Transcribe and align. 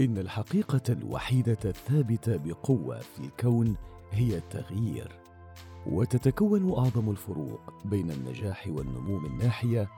إن 0.00 0.18
الحقيقة 0.18 0.82
الوحيدة 0.88 1.58
الثابتة 1.64 2.36
بقوة 2.36 2.98
في 2.98 3.20
الكون 3.20 3.76
هي 4.12 4.36
التغيير 4.36 5.20
وتتكون 5.86 6.72
أعظم 6.78 7.10
الفروق 7.10 7.60
بين 7.84 8.10
النجاح 8.10 8.68
والنمو 8.68 9.18
من 9.18 9.38
ناحية 9.38 9.88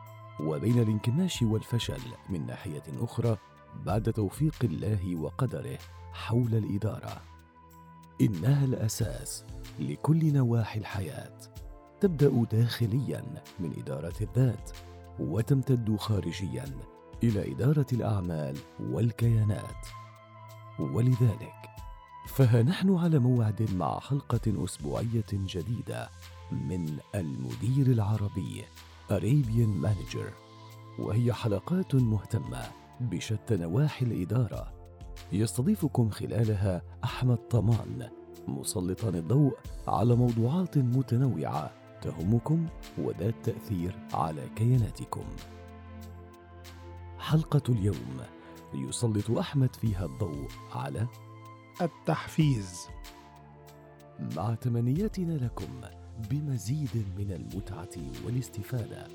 وبين 0.40 0.79
الانكماش 0.79 1.42
والفشل 1.42 2.00
من 2.29 2.46
ناحية 2.46 2.82
أخرى 3.00 3.37
بعد 3.86 4.12
توفيق 4.12 4.54
الله 4.64 5.16
وقدره 5.16 5.79
حول 6.12 6.54
الإدارة. 6.54 7.20
إنها 8.20 8.64
الأساس 8.64 9.44
لكل 9.80 10.32
نواحي 10.32 10.80
الحياة. 10.80 11.38
تبدأ 12.00 12.44
داخليا 12.58 13.24
من 13.60 13.72
إدارة 13.78 14.14
الذات 14.20 14.70
وتمتد 15.20 15.96
خارجيا 15.96 16.64
إلى 17.23 17.53
إدارة 17.53 17.87
الأعمال 17.93 18.59
والكيانات. 18.80 19.86
ولذلك 20.79 21.54
فها 22.26 22.63
نحن 22.63 22.96
على 22.96 23.18
موعد 23.18 23.68
مع 23.75 24.00
حلقة 24.00 24.64
أسبوعية 24.64 25.26
جديدة 25.32 26.09
من 26.53 26.99
المدير 27.14 27.86
العربي 27.86 28.64
Arabian 29.11 29.86
Manager. 29.86 30.32
وهي 30.99 31.32
حلقات 31.32 31.95
مهتمة 31.95 32.62
بشتى 33.00 33.56
نواحي 33.56 34.06
الإدارة. 34.06 34.73
يستضيفكم 35.33 36.11
خلالها 36.11 36.83
أحمد 37.05 37.37
طمان 37.37 38.11
مسلطا 38.48 39.09
الضوء 39.09 39.56
على 39.89 40.14
موضوعات 40.14 40.78
متنوعة 40.78 41.70
تهمكم 42.03 42.67
وذات 42.98 43.34
تأثير 43.45 43.98
على 44.14 44.42
كياناتكم. 44.56 45.25
حلقة 47.19 47.62
اليوم. 47.69 48.20
يسلط 48.75 49.31
أحمد 49.31 49.77
فيها 49.77 50.05
الضوء 50.05 50.48
على 50.72 51.06
التحفيز. 51.83 52.89
مع 54.37 54.55
تمنياتنا 54.55 55.33
لكم 55.33 55.81
بمزيد 56.31 57.05
من 57.19 57.33
المتعة 57.33 58.12
والاستفادة. 58.27 59.07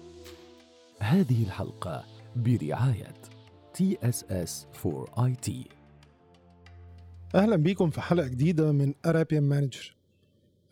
هذه 0.99 1.43
الحلقة 1.43 2.03
برعاية 2.35 3.13
TSS 3.77 4.51
for 4.81 5.09
IT 5.19 5.51
أهلا 7.35 7.55
بيكم 7.55 7.89
في 7.89 8.01
حلقة 8.01 8.27
جديدة 8.27 8.71
من 8.71 8.93
Arabian 9.07 9.43
Manager. 9.53 9.91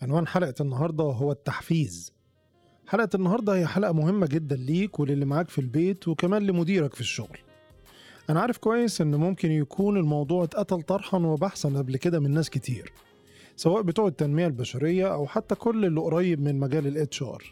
عنوان 0.01 0.27
حلقة 0.27 0.53
النهاردة 0.61 1.03
هو 1.03 1.31
التحفيز. 1.31 2.13
حلقة 2.91 3.09
النهاردة 3.15 3.53
هي 3.55 3.67
حلقة 3.67 3.91
مهمة 3.91 4.27
جدا 4.27 4.55
ليك 4.55 4.99
وللي 4.99 5.25
معاك 5.25 5.49
في 5.49 5.59
البيت 5.61 6.07
وكمان 6.07 6.41
لمديرك 6.41 6.93
في 6.93 7.01
الشغل. 7.01 7.37
أنا 8.29 8.39
عارف 8.39 8.57
كويس 8.57 9.01
إن 9.01 9.15
ممكن 9.15 9.51
يكون 9.51 9.97
الموضوع 9.97 10.43
اتقتل 10.43 10.81
طرحا 10.81 11.17
وبحثا 11.17 11.69
قبل 11.69 11.97
كده 11.97 12.19
من 12.19 12.31
ناس 12.31 12.49
كتير 12.49 12.91
سواء 13.55 13.81
بتوع 13.81 14.07
التنمية 14.07 14.47
البشرية 14.47 15.13
أو 15.13 15.27
حتى 15.27 15.55
كل 15.55 15.85
اللي 15.85 15.99
قريب 16.01 16.41
من 16.41 16.59
مجال 16.59 16.97
ال 16.97 17.07
HR 17.15 17.43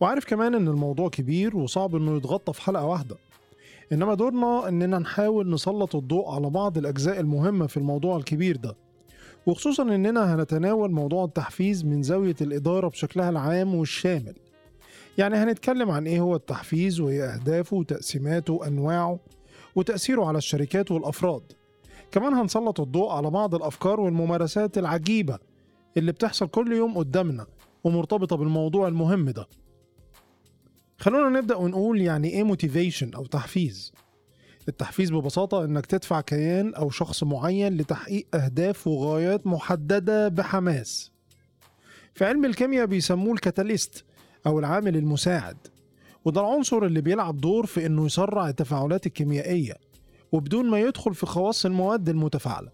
وعارف 0.00 0.24
كمان 0.24 0.54
إن 0.54 0.68
الموضوع 0.68 1.08
كبير 1.08 1.56
وصعب 1.56 1.96
إنه 1.96 2.16
يتغطى 2.16 2.52
في 2.52 2.62
حلقة 2.62 2.84
واحدة. 2.84 3.16
إنما 3.92 4.14
دورنا 4.14 4.68
إننا 4.68 4.98
نحاول 4.98 5.50
نسلط 5.50 5.96
الضوء 5.96 6.30
على 6.30 6.50
بعض 6.50 6.78
الأجزاء 6.78 7.20
المهمة 7.20 7.66
في 7.66 7.76
الموضوع 7.76 8.16
الكبير 8.16 8.56
ده. 8.56 8.76
وخصوصا 9.46 9.82
إننا 9.82 10.34
هنتناول 10.34 10.90
موضوع 10.92 11.24
التحفيز 11.24 11.84
من 11.84 12.02
زاوية 12.02 12.36
الإدارة 12.40 12.88
بشكلها 12.88 13.30
العام 13.30 13.74
والشامل. 13.74 14.34
يعني 15.18 15.36
هنتكلم 15.36 15.90
عن 15.90 16.06
إيه 16.06 16.20
هو 16.20 16.36
التحفيز 16.36 17.00
وإيه 17.00 17.24
أهدافه 17.24 17.76
وتقسيماته 17.76 18.52
وأنواعه 18.52 19.18
وتأثيره 19.74 20.24
على 20.24 20.38
الشركات 20.38 20.90
والأفراد. 20.90 21.42
كمان 22.10 22.34
هنسلط 22.34 22.80
الضوء 22.80 23.10
على 23.10 23.30
بعض 23.30 23.54
الأفكار 23.54 24.00
والممارسات 24.00 24.78
العجيبة 24.78 25.38
اللي 25.96 26.12
بتحصل 26.12 26.48
كل 26.48 26.72
يوم 26.72 26.98
قدامنا 26.98 27.46
ومرتبطة 27.84 28.36
بالموضوع 28.36 28.88
المهم 28.88 29.30
ده. 29.30 29.46
خلونا 30.98 31.38
نبدأ 31.40 31.54
ونقول 31.56 32.00
يعني 32.00 32.28
إيه 32.28 32.42
موتيفيشن 32.42 33.14
أو 33.14 33.26
تحفيز. 33.26 33.92
التحفيز 34.68 35.10
ببساطة 35.12 35.64
إنك 35.64 35.86
تدفع 35.86 36.20
كيان 36.20 36.74
أو 36.74 36.90
شخص 36.90 37.22
معين 37.22 37.76
لتحقيق 37.76 38.26
أهداف 38.34 38.86
وغايات 38.86 39.46
محددة 39.46 40.28
بحماس. 40.28 41.12
في 42.14 42.24
علم 42.24 42.44
الكيمياء 42.44 42.86
بيسموه 42.86 43.32
الكاتاليست 43.32 44.04
أو 44.46 44.58
العامل 44.58 44.96
المساعد 44.96 45.56
وده 46.24 46.40
العنصر 46.40 46.82
اللي 46.84 47.00
بيلعب 47.00 47.36
دور 47.36 47.66
في 47.66 47.86
إنه 47.86 48.06
يسرع 48.06 48.48
التفاعلات 48.48 49.06
الكيميائية 49.06 49.74
وبدون 50.32 50.70
ما 50.70 50.80
يدخل 50.80 51.14
في 51.14 51.26
خواص 51.26 51.66
المواد 51.66 52.08
المتفاعلة 52.08 52.70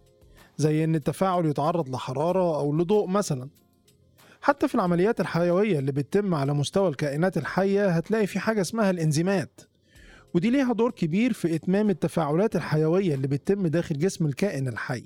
زي 0.56 0.84
إن 0.84 0.94
التفاعل 0.94 1.46
يتعرض 1.46 1.88
لحرارة 1.88 2.56
أو 2.56 2.76
لضوء 2.76 3.06
مثلا. 3.08 3.48
حتى 4.42 4.68
في 4.68 4.74
العمليات 4.74 5.20
الحيوية 5.20 5.78
اللي 5.78 5.92
بتتم 5.92 6.34
على 6.34 6.54
مستوى 6.54 6.88
الكائنات 6.88 7.36
الحية 7.36 7.88
هتلاقي 7.88 8.26
في 8.26 8.38
حاجة 8.38 8.60
اسمها 8.60 8.90
الإنزيمات. 8.90 9.60
ودي 10.34 10.50
ليها 10.50 10.72
دور 10.72 10.90
كبير 10.90 11.32
في 11.32 11.54
إتمام 11.54 11.90
التفاعلات 11.90 12.56
الحيوية 12.56 13.14
اللي 13.14 13.26
بتتم 13.26 13.66
داخل 13.66 13.98
جسم 13.98 14.26
الكائن 14.26 14.68
الحي. 14.68 15.02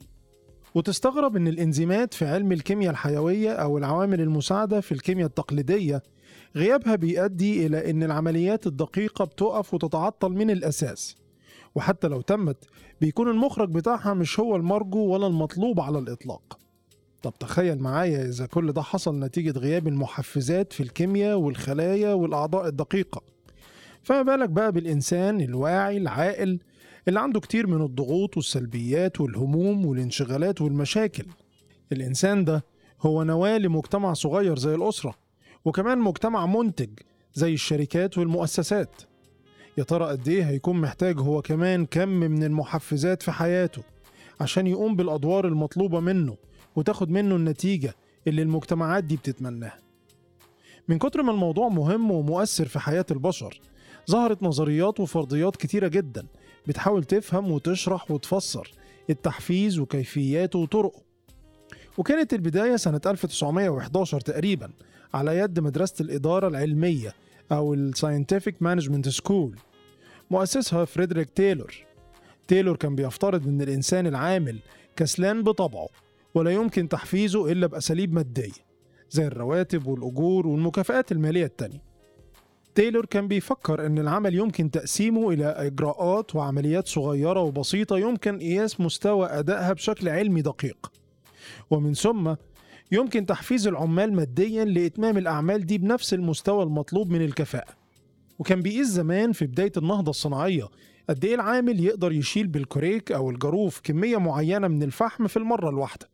وتستغرب 0.74 1.36
إن 1.36 1.48
الإنزيمات 1.48 2.14
في 2.14 2.26
علم 2.26 2.52
الكيمياء 2.52 2.90
الحيوية 2.90 3.50
أو 3.52 3.78
العوامل 3.78 4.20
المساعدة 4.20 4.80
في 4.80 4.92
الكيمياء 4.92 5.26
التقليدية 5.28 6.02
غيابها 6.56 6.94
بيؤدي 6.94 7.66
إلى 7.66 7.90
إن 7.90 8.02
العمليات 8.02 8.66
الدقيقة 8.66 9.24
بتقف 9.24 9.74
وتتعطل 9.74 10.32
من 10.32 10.50
الأساس. 10.50 11.16
وحتى 11.74 12.08
لو 12.08 12.20
تمت 12.20 12.64
بيكون 13.00 13.28
المخرج 13.28 13.70
بتاعها 13.70 14.14
مش 14.14 14.40
هو 14.40 14.56
المرجو 14.56 14.98
ولا 15.06 15.26
المطلوب 15.26 15.80
على 15.80 15.98
الإطلاق. 15.98 16.58
طب 17.22 17.34
تخيل 17.40 17.78
معايا 17.78 18.28
إذا 18.28 18.46
كل 18.46 18.72
ده 18.72 18.82
حصل 18.82 19.18
نتيجة 19.20 19.58
غياب 19.58 19.88
المحفزات 19.88 20.72
في 20.72 20.82
الكيمياء 20.82 21.38
والخلايا 21.38 22.12
والأعضاء 22.12 22.68
الدقيقة. 22.68 23.33
فما 24.04 24.22
بالك 24.22 24.48
بقى 24.48 24.72
بالإنسان 24.72 25.40
الواعي 25.40 25.96
العاقل 25.96 26.58
اللي 27.08 27.20
عنده 27.20 27.40
كتير 27.40 27.66
من 27.66 27.82
الضغوط 27.84 28.36
والسلبيات 28.36 29.20
والهموم 29.20 29.86
والانشغالات 29.86 30.60
والمشاكل. 30.60 31.24
الإنسان 31.92 32.44
ده 32.44 32.64
هو 33.00 33.22
نواة 33.22 33.58
لمجتمع 33.58 34.12
صغير 34.12 34.58
زي 34.58 34.74
الأسرة 34.74 35.14
وكمان 35.64 35.98
مجتمع 35.98 36.46
منتج 36.46 36.90
زي 37.34 37.54
الشركات 37.54 38.18
والمؤسسات. 38.18 39.02
يا 39.78 39.82
ترى 39.84 40.04
قد 40.06 40.28
إيه 40.28 40.48
هيكون 40.48 40.80
محتاج 40.80 41.18
هو 41.20 41.42
كمان 41.42 41.86
كم 41.86 42.08
من 42.08 42.44
المحفزات 42.44 43.22
في 43.22 43.32
حياته 43.32 43.82
عشان 44.40 44.66
يقوم 44.66 44.96
بالأدوار 44.96 45.46
المطلوبة 45.48 46.00
منه 46.00 46.36
وتاخد 46.76 47.10
منه 47.10 47.36
النتيجة 47.36 47.94
اللي 48.26 48.42
المجتمعات 48.42 49.04
دي 49.04 49.16
بتتمناها؟ 49.16 49.78
من 50.88 50.98
كتر 50.98 51.22
ما 51.22 51.32
الموضوع 51.32 51.68
مهم 51.68 52.10
ومؤثر 52.10 52.68
في 52.68 52.78
حياة 52.78 53.06
البشر 53.10 53.60
ظهرت 54.10 54.42
نظريات 54.42 55.00
وفرضيات 55.00 55.56
كتيرة 55.56 55.88
جدا 55.88 56.26
بتحاول 56.66 57.04
تفهم 57.04 57.50
وتشرح 57.50 58.10
وتفسر 58.10 58.70
التحفيز 59.10 59.78
وكيفياته 59.78 60.58
وطرقه. 60.58 61.02
وكانت 61.98 62.34
البداية 62.34 62.76
سنة 62.76 63.00
1911 63.06 64.20
تقريبا 64.20 64.70
على 65.14 65.38
يد 65.38 65.60
مدرسة 65.60 65.94
الإدارة 66.00 66.48
العلمية 66.48 67.12
أو 67.52 67.74
ال 67.74 67.81
scientific 67.81 68.54
management 68.60 69.08
school 69.08 69.56
مؤسسها 70.30 70.84
فريدريك 70.84 71.30
تايلور. 71.30 71.74
تايلور 72.48 72.76
كان 72.76 72.94
بيفترض 72.94 73.48
أن 73.48 73.62
الإنسان 73.62 74.06
العامل 74.06 74.58
كسلان 74.96 75.42
بطبعه 75.42 75.88
ولا 76.34 76.50
يمكن 76.50 76.88
تحفيزه 76.88 77.52
إلا 77.52 77.66
بأساليب 77.66 78.14
مادية 78.14 78.52
زي 79.10 79.26
الرواتب 79.26 79.86
والأجور 79.86 80.46
والمكافآت 80.46 81.12
المالية 81.12 81.44
التانية. 81.44 81.93
تايلور 82.74 83.06
كان 83.06 83.28
بيفكر 83.28 83.86
أن 83.86 83.98
العمل 83.98 84.34
يمكن 84.34 84.70
تقسيمه 84.70 85.30
إلى 85.30 85.46
إجراءات 85.46 86.36
وعمليات 86.36 86.88
صغيرة 86.88 87.40
وبسيطة 87.40 87.98
يمكن 87.98 88.38
قياس 88.38 88.80
مستوى 88.80 89.26
أدائها 89.26 89.72
بشكل 89.72 90.08
علمي 90.08 90.42
دقيق. 90.42 90.92
ومن 91.70 91.94
ثم 91.94 92.34
يمكن 92.92 93.26
تحفيز 93.26 93.66
العمال 93.66 94.12
ماديا 94.12 94.64
لإتمام 94.64 95.18
الأعمال 95.18 95.66
دي 95.66 95.78
بنفس 95.78 96.14
المستوى 96.14 96.62
المطلوب 96.62 97.10
من 97.10 97.24
الكفاءة. 97.24 97.72
وكان 98.38 98.62
بيقيس 98.62 98.86
زمان 98.86 99.32
في 99.32 99.46
بداية 99.46 99.72
النهضة 99.76 100.10
الصناعية 100.10 100.68
قد 101.08 101.24
إيه 101.24 101.34
العامل 101.34 101.84
يقدر 101.84 102.12
يشيل 102.12 102.46
بالكوريك 102.46 103.12
أو 103.12 103.30
الجاروف 103.30 103.80
كمية 103.84 104.16
معينة 104.16 104.68
من 104.68 104.82
الفحم 104.82 105.26
في 105.26 105.36
المرة 105.36 105.70
الواحدة. 105.70 106.13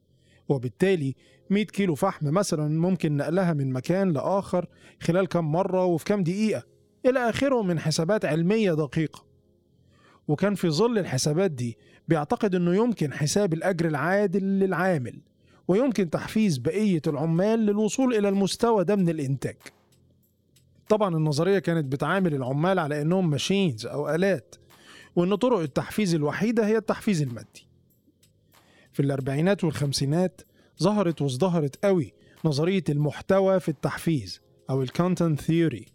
وبالتالي 0.51 1.15
100 1.51 1.65
كيلو 1.65 1.95
فحم 1.95 2.27
مثلا 2.27 2.81
ممكن 2.81 3.17
نقلها 3.17 3.53
من 3.53 3.73
مكان 3.73 4.13
لآخر 4.13 4.67
خلال 5.01 5.29
كم 5.29 5.53
مرة 5.53 5.85
وفي 5.85 6.05
كم 6.05 6.23
دقيقة. 6.23 6.63
إلى 7.07 7.29
آخره 7.29 7.63
من 7.63 7.79
حسابات 7.79 8.25
علمية 8.25 8.73
دقيقة. 8.73 9.25
وكان 10.29 10.55
في 10.55 10.71
ظل 10.71 10.99
الحسابات 10.99 11.51
دي 11.51 11.79
بيعتقد 12.09 12.55
أنه 12.55 12.75
يمكن 12.75 13.13
حساب 13.13 13.53
الأجر 13.55 13.87
العادل 13.89 14.43
للعامل 14.43 15.21
ويمكن 15.69 16.11
تحفيز 16.11 16.59
بقية 16.59 17.03
العمال 17.07 17.59
للوصول 17.59 18.15
إلى 18.15 18.29
المستوى 18.29 18.85
ده 18.85 18.97
من 18.97 19.09
الإنتاج. 19.09 19.57
طبعا 20.89 21.17
النظرية 21.17 21.59
كانت 21.59 21.93
بتعامل 21.93 22.35
العمال 22.35 22.79
على 22.79 23.03
أنهم 23.03 23.31
ماشينز 23.31 23.87
أو 23.87 24.15
آلات 24.15 24.55
وإن 25.17 25.35
طرق 25.35 25.59
التحفيز 25.59 26.15
الوحيدة 26.15 26.67
هي 26.67 26.77
التحفيز 26.77 27.23
المادي. 27.23 27.70
في 28.93 29.01
الأربعينات 29.01 29.65
والخمسينات 29.65 30.41
ظهرت 30.83 31.23
وازدهرت 31.23 31.85
قوى 31.85 32.13
نظرية 32.45 32.85
المحتوى 32.89 33.61
في 33.61 33.69
التحفيز 33.69 34.41
أو 34.71 34.83
ال 34.83 34.90
content 34.90 35.41
theory 35.41 35.87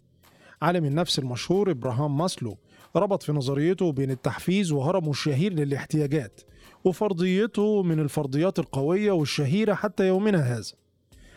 عالم 0.62 0.84
النفس 0.84 1.18
المشهور 1.18 1.70
إبراهام 1.70 2.18
ماسلو 2.18 2.58
ربط 2.96 3.22
في 3.22 3.32
نظريته 3.32 3.92
بين 3.92 4.10
التحفيز 4.10 4.72
وهرمه 4.72 5.10
الشهير 5.10 5.52
للاحتياجات 5.52 6.40
وفرضيته 6.84 7.82
من 7.82 8.00
الفرضيات 8.00 8.58
القوية 8.58 9.12
والشهيرة 9.12 9.74
حتى 9.74 10.06
يومنا 10.06 10.38
هذا. 10.38 10.72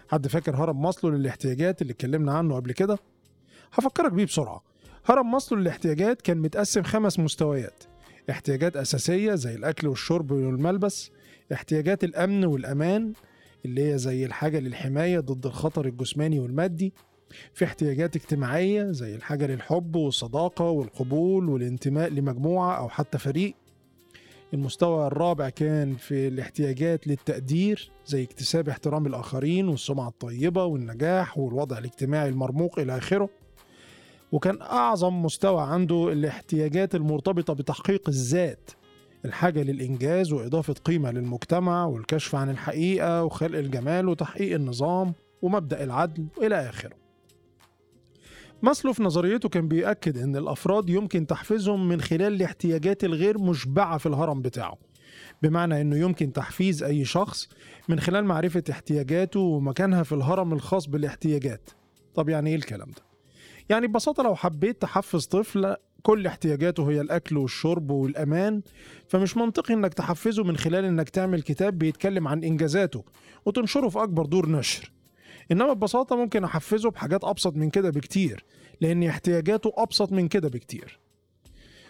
حد 0.10 0.28
فاكر 0.28 0.56
هرم 0.56 0.82
ماسلو 0.82 1.10
للاحتياجات 1.10 1.82
اللي 1.82 1.92
اتكلمنا 1.92 2.34
عنه 2.34 2.56
قبل 2.56 2.72
كده؟ 2.72 3.00
هفكرك 3.74 4.12
بيه 4.12 4.26
بسرعة. 4.26 4.64
هرم 5.06 5.32
ماسلو 5.32 5.60
للاحتياجات 5.60 6.22
كان 6.22 6.38
متقسم 6.38 6.84
خمس 6.84 7.20
مستويات. 7.20 7.84
احتياجات 8.30 8.78
أساسية 8.78 9.36
زي 9.36 9.56
الأكل 9.56 9.88
والشرب 9.88 10.32
والملبس 10.32 11.12
احتياجات 11.54 12.04
الأمن 12.04 12.46
والأمان 12.46 13.14
اللي 13.66 13.92
هي 13.94 13.98
زي 13.98 14.26
الحاجة 14.26 14.60
للحماية 14.60 15.20
ضد 15.20 15.46
الخطر 15.46 15.86
الجسماني 15.86 16.40
والمادي 16.40 16.94
في 17.54 17.66
احتياجات 17.66 18.16
اجتماعية 18.16 18.92
زي 18.92 19.16
الحاجة 19.16 19.46
للحب 19.48 19.96
والصداقة 19.96 20.70
والقبول 20.70 21.50
والانتماء 21.50 22.10
لمجموعة 22.10 22.78
أو 22.78 22.90
حتى 22.90 23.18
فريق. 23.18 23.56
المستوى 24.54 25.08
الرابع 25.08 25.50
كان 25.50 25.96
في 25.96 26.28
الاحتياجات 26.28 27.08
للتقدير 27.08 27.92
زي 28.06 28.24
اكتساب 28.24 28.70
احترام 28.70 29.06
الآخرين 29.06 29.68
والسمعة 29.68 30.08
الطيبة 30.08 30.66
والنجاح 30.66 31.38
والوضع 31.38 31.78
الاجتماعي 31.78 32.30
المرموق 32.30 32.80
إلى 32.80 32.98
آخره. 32.98 33.30
وكان 34.32 34.62
أعظم 34.62 35.22
مستوى 35.24 35.62
عنده 35.62 36.12
الاحتياجات 36.12 36.96
المرتبطة 36.96 37.54
بتحقيق 37.54 38.10
الذات 38.10 38.72
الحاجة 39.26 39.64
للإنجاز 39.64 40.32
وإضافة 40.34 40.74
قيمة 40.74 41.12
للمجتمع 41.12 41.86
والكشف 41.86 42.36
عن 42.36 42.50
الحقيقة 42.50 43.24
وخلق 43.24 43.58
الجمال 43.58 44.10
وتحقيق 44.10 44.56
النظام 44.56 45.14
ومبدأ 45.42 45.84
العدل 45.84 46.26
إلى 46.42 46.70
آخره 46.70 46.96
ماسلو 48.62 48.94
في 48.94 49.04
نظريته 49.04 49.50
كان 49.50 49.68
بيأكد 49.68 50.18
إن 50.18 50.36
الأفراد 50.36 50.90
يمكن 50.90 51.28
تحفيزهم 51.28 51.88
من 51.88 52.02
خلال 52.02 52.34
الاحتياجات 52.34 53.04
الغير 53.04 53.38
مشبعة 53.38 53.98
في 53.98 54.06
الهرم 54.06 54.42
بتاعه 54.42 54.78
بمعنى 55.44 55.82
إنه 55.82 55.98
يمكن 55.98 56.34
تحفيز 56.34 56.84
أي 56.84 57.06
شخص 57.06 57.50
من 57.90 58.00
خلال 58.00 58.26
معرفة 58.26 58.64
احتياجاته 58.72 59.40
ومكانها 59.40 60.04
في 60.04 60.12
الهرم 60.16 60.54
الخاص 60.54 60.88
بالاحتياجات 60.88 61.70
طب 62.16 62.30
يعني 62.30 62.50
إيه 62.50 62.56
الكلام 62.56 62.92
ده؟ 62.92 63.02
يعني 63.70 63.88
ببساطة 63.88 64.24
لو 64.24 64.36
حبيت 64.36 64.82
تحفز 64.82 65.26
طفل 65.26 65.76
كل 66.04 66.28
احتياجاته 66.28 66.92
هي 66.92 67.02
الأكل 67.02 67.38
والشرب 67.38 67.92
والأمان 67.92 68.62
فمش 69.08 69.38
منطقي 69.38 69.74
إنك 69.74 69.94
تحفزه 69.94 70.44
من 70.44 70.58
خلال 70.58 70.86
إنك 70.86 71.10
تعمل 71.10 71.42
كتاب 71.42 71.78
بيتكلم 71.78 72.28
عن 72.28 72.44
إنجازاته 72.44 73.04
وتنشره 73.46 73.90
في 73.90 74.04
أكبر 74.04 74.26
دور 74.26 74.50
نشر. 74.50 74.92
إنما 75.52 75.74
ببساطة 75.74 76.16
ممكن 76.16 76.44
أحفزه 76.44 76.90
بحاجات 76.90 77.24
أبسط 77.24 77.56
من 77.56 77.70
كده 77.70 77.90
بكتير 77.90 78.46
لأن 78.82 79.04
احتياجاته 79.04 79.74
أبسط 79.78 80.12
من 80.12 80.28
كده 80.28 80.50
بكتير. 80.50 81.00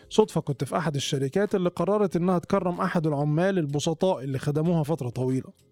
صدفة 0.09 0.41
كنت 0.41 0.63
في 0.63 0.77
أحد 0.77 0.95
الشركات 0.95 1.55
اللي 1.55 1.69
قررت 1.69 2.15
إنها 2.15 2.39
تكرم 2.39 2.81
أحد 2.81 3.07
العمال 3.07 3.57
البسطاء 3.57 4.23
اللي 4.23 4.39
خدموها 4.39 4.83
فترة 4.83 5.09
طويلة. 5.09 5.68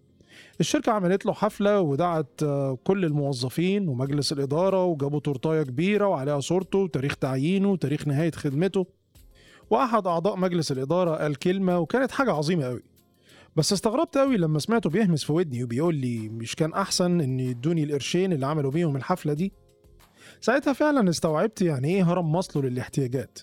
الشركة 0.60 0.92
عملت 0.92 1.26
له 1.26 1.32
حفلة 1.32 1.80
ودعت 1.80 2.40
كل 2.84 3.04
الموظفين 3.04 3.88
ومجلس 3.88 4.32
الإدارة 4.32 4.84
وجابوا 4.84 5.20
تورتاية 5.20 5.62
كبيرة 5.62 6.06
وعليها 6.06 6.40
صورته 6.40 6.78
وتاريخ 6.78 7.16
تعيينه 7.16 7.72
وتاريخ 7.72 8.08
نهاية 8.08 8.30
خدمته. 8.30 8.86
وأحد 9.70 10.06
أعضاء 10.06 10.36
مجلس 10.36 10.72
الإدارة 10.72 11.16
قال 11.16 11.36
كلمة 11.36 11.78
وكانت 11.78 12.10
حاجة 12.10 12.32
عظيمة 12.32 12.66
أوي. 12.66 12.82
بس 13.56 13.72
استغربت 13.72 14.16
أوي 14.16 14.36
لما 14.36 14.58
سمعته 14.58 14.90
بيهمس 14.90 15.24
في 15.24 15.32
ودني 15.32 15.64
وبيقول 15.64 15.94
لي 15.94 16.28
مش 16.28 16.54
كان 16.54 16.72
أحسن 16.72 17.20
إن 17.20 17.40
يدوني 17.40 17.84
القرشين 17.84 18.32
اللي 18.32 18.46
عملوا 18.46 18.70
بيهم 18.70 18.96
الحفلة 18.96 19.32
دي؟ 19.32 19.52
ساعتها 20.40 20.72
فعلا 20.72 21.10
استوعبت 21.10 21.62
يعني 21.62 21.88
إيه 21.88 22.12
هرم 22.12 22.32
ماسلو 22.32 22.62
للاحتياجات. 22.62 23.38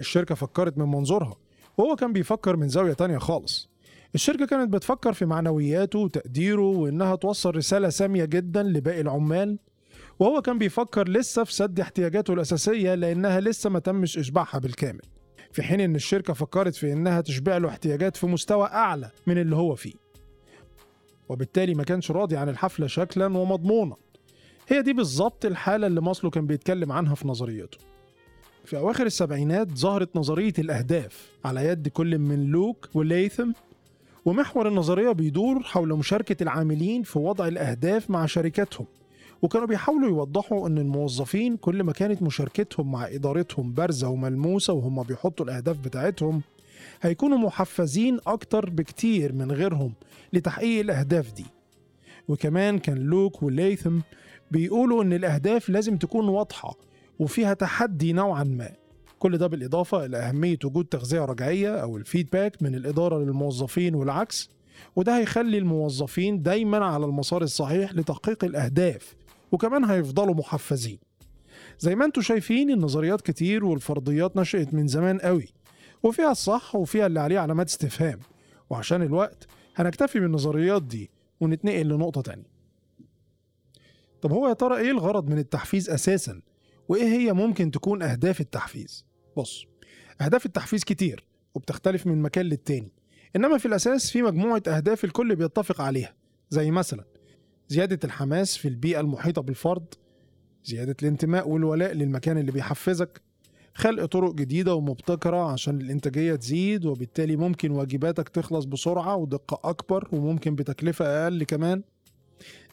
الشركة 0.00 0.34
فكرت 0.34 0.78
من 0.78 0.84
منظورها 0.86 1.36
وهو 1.78 1.96
كان 1.96 2.12
بيفكر 2.12 2.56
من 2.56 2.68
زاوية 2.68 2.92
تانية 2.92 3.18
خالص. 3.18 3.71
الشركة 4.14 4.46
كانت 4.46 4.72
بتفكر 4.72 5.12
في 5.12 5.24
معنوياته 5.26 5.98
وتقديره 5.98 6.62
وإنها 6.62 7.16
توصل 7.16 7.56
رسالة 7.56 7.88
سامية 7.88 8.24
جدا 8.24 8.62
لباقي 8.62 9.00
العمال 9.00 9.58
وهو 10.18 10.42
كان 10.42 10.58
بيفكر 10.58 11.08
لسه 11.08 11.44
في 11.44 11.54
سد 11.54 11.80
احتياجاته 11.80 12.34
الأساسية 12.34 12.94
لأنها 12.94 13.40
لسه 13.40 13.70
ما 13.70 13.78
تمش 13.78 14.18
إشباعها 14.18 14.58
بالكامل 14.58 15.00
في 15.52 15.62
حين 15.62 15.80
إن 15.80 15.94
الشركة 15.96 16.32
فكرت 16.32 16.74
في 16.74 16.92
إنها 16.92 17.20
تشبع 17.20 17.56
له 17.56 17.68
احتياجات 17.68 18.16
في 18.16 18.26
مستوى 18.26 18.66
أعلى 18.66 19.10
من 19.26 19.38
اللي 19.38 19.56
هو 19.56 19.74
فيه. 19.74 19.94
وبالتالي 21.28 21.74
ما 21.74 21.84
كانش 21.84 22.10
راضي 22.10 22.36
عن 22.36 22.48
الحفلة 22.48 22.86
شكلا 22.86 23.26
ومضمونا. 23.26 23.96
هي 24.68 24.82
دي 24.82 24.92
بالظبط 24.92 25.44
الحالة 25.44 25.86
اللي 25.86 26.00
ماسلو 26.00 26.30
كان 26.30 26.46
بيتكلم 26.46 26.92
عنها 26.92 27.14
في 27.14 27.28
نظريته. 27.28 27.78
في 28.64 28.76
أواخر 28.76 29.06
السبعينات 29.06 29.70
ظهرت 29.70 30.16
نظرية 30.16 30.52
الأهداف 30.58 31.30
على 31.44 31.66
يد 31.66 31.88
كل 31.88 32.18
من 32.18 32.44
لوك 32.44 32.88
وليثم 32.94 33.52
ومحور 34.24 34.68
النظرية 34.68 35.12
بيدور 35.12 35.62
حول 35.62 35.88
مشاركة 35.88 36.42
العاملين 36.42 37.02
في 37.02 37.18
وضع 37.18 37.48
الأهداف 37.48 38.10
مع 38.10 38.26
شركاتهم 38.26 38.86
وكانوا 39.42 39.66
بيحاولوا 39.66 40.08
يوضحوا 40.08 40.68
أن 40.68 40.78
الموظفين 40.78 41.56
كل 41.56 41.82
ما 41.82 41.92
كانت 41.92 42.22
مشاركتهم 42.22 42.92
مع 42.92 43.06
إدارتهم 43.06 43.72
بارزة 43.72 44.08
وملموسة 44.08 44.72
وهم 44.72 45.02
بيحطوا 45.02 45.44
الأهداف 45.46 45.78
بتاعتهم 45.78 46.42
هيكونوا 47.02 47.38
محفزين 47.38 48.18
أكتر 48.26 48.70
بكتير 48.70 49.32
من 49.32 49.52
غيرهم 49.52 49.92
لتحقيق 50.32 50.80
الأهداف 50.80 51.32
دي. 51.32 51.46
وكمان 52.28 52.78
كان 52.78 52.98
لوك 52.98 53.42
وليثم 53.42 53.98
بيقولوا 54.50 55.02
أن 55.02 55.12
الأهداف 55.12 55.68
لازم 55.68 55.96
تكون 55.96 56.28
واضحة 56.28 56.74
وفيها 57.18 57.54
تحدي 57.54 58.12
نوعا 58.12 58.44
ما. 58.44 58.70
كل 59.22 59.38
ده 59.38 59.46
بالإضافة 59.46 60.04
إلى 60.04 60.16
أهمية 60.16 60.58
وجود 60.64 60.84
تغذية 60.84 61.24
رجعية 61.24 61.76
أو 61.82 61.96
الفيدباك 61.96 62.62
من 62.62 62.74
الإدارة 62.74 63.18
للموظفين 63.18 63.94
والعكس 63.94 64.50
وده 64.96 65.18
هيخلي 65.18 65.58
الموظفين 65.58 66.42
دايما 66.42 66.84
على 66.84 67.04
المسار 67.04 67.42
الصحيح 67.42 67.94
لتحقيق 67.94 68.44
الأهداف 68.44 69.14
وكمان 69.52 69.84
هيفضلوا 69.84 70.34
محفزين. 70.34 70.98
زي 71.78 71.94
ما 71.94 72.04
أنتم 72.04 72.22
شايفين 72.22 72.70
النظريات 72.70 73.20
كتير 73.20 73.64
والفرضيات 73.64 74.36
نشأت 74.36 74.74
من 74.74 74.86
زمان 74.86 75.18
قوي 75.18 75.48
وفيها 76.02 76.30
الصح 76.32 76.74
وفيها 76.76 77.06
اللي 77.06 77.20
عليه 77.20 77.38
علامات 77.38 77.68
استفهام 77.68 78.18
وعشان 78.70 79.02
الوقت 79.02 79.46
هنكتفي 79.76 80.20
بالنظريات 80.20 80.82
دي 80.82 81.10
ونتنقل 81.40 81.88
لنقطة 81.88 82.20
تانية. 82.20 82.52
طب 84.22 84.32
هو 84.32 84.48
يا 84.48 84.52
ترى 84.52 84.76
إيه 84.76 84.90
الغرض 84.90 85.28
من 85.30 85.38
التحفيز 85.38 85.90
أساسا؟ 85.90 86.42
وإيه 86.88 87.04
هي 87.04 87.32
ممكن 87.32 87.70
تكون 87.70 88.02
أهداف 88.02 88.40
التحفيز؟ 88.40 89.11
بص 89.36 89.66
أهداف 90.20 90.46
التحفيز 90.46 90.84
كتير 90.84 91.24
وبتختلف 91.54 92.06
من 92.06 92.22
مكان 92.22 92.46
للتاني 92.46 92.92
إنما 93.36 93.58
في 93.58 93.66
الأساس 93.66 94.10
في 94.10 94.22
مجموعة 94.22 94.62
أهداف 94.68 95.04
الكل 95.04 95.36
بيتفق 95.36 95.80
عليها 95.80 96.14
زي 96.50 96.70
مثلا 96.70 97.04
زيادة 97.68 97.98
الحماس 98.04 98.56
في 98.56 98.68
البيئة 98.68 99.00
المحيطة 99.00 99.42
بالفرد 99.42 99.94
زيادة 100.64 100.96
الانتماء 101.02 101.48
والولاء 101.48 101.92
للمكان 101.92 102.38
اللي 102.38 102.52
بيحفزك 102.52 103.20
خلق 103.74 104.04
طرق 104.04 104.34
جديدة 104.34 104.74
ومبتكرة 104.74 105.52
عشان 105.52 105.80
الإنتاجية 105.80 106.34
تزيد 106.34 106.86
وبالتالي 106.86 107.36
ممكن 107.36 107.70
واجباتك 107.70 108.28
تخلص 108.28 108.64
بسرعة 108.64 109.16
ودقة 109.16 109.70
أكبر 109.70 110.08
وممكن 110.12 110.54
بتكلفة 110.54 111.04
أقل 111.24 111.44
كمان 111.44 111.82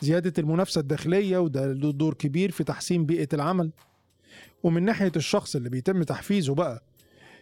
زيادة 0.02 0.34
المنافسة 0.38 0.82
الداخلية 0.82 1.38
وده 1.38 1.74
له 1.74 1.92
دور 1.92 2.14
كبير 2.14 2.52
في 2.52 2.64
تحسين 2.64 3.06
بيئة 3.06 3.28
العمل. 3.34 3.72
ومن 4.64 4.84
ناحية 4.84 5.12
الشخص 5.16 5.56
اللي 5.56 5.70
بيتم 5.70 6.04
تحفيزه 6.04 6.56
بقى 6.56 6.84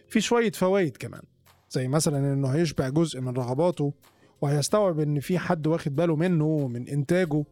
في 0.08 0.20
شوية 0.20 0.52
فوائد 0.52 0.96
كمان 0.96 1.22
زي 1.70 1.88
مثلا 1.88 2.32
إنه 2.32 2.48
هيشبع 2.48 2.88
جزء 2.88 3.20
من 3.20 3.28
رغباته 3.36 3.92
وهيستوعب 4.40 5.00
إن 5.00 5.20
في 5.20 5.38
حد 5.38 5.66
واخد 5.66 5.96
باله 5.96 6.16
منه 6.16 6.44
ومن 6.44 6.88
إنتاجه 6.88 7.44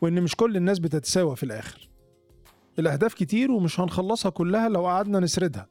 وإن 0.00 0.22
مش 0.22 0.36
كل 0.36 0.56
الناس 0.56 0.78
بتتساوى 0.78 1.36
في 1.36 1.42
الآخر. 1.42 1.88
الأهداف 2.78 3.14
كتير 3.14 3.50
ومش 3.50 3.80
هنخلصها 3.80 4.30
كلها 4.30 4.68
لو 4.68 4.86
قعدنا 4.86 5.20
نسردها 5.20 5.66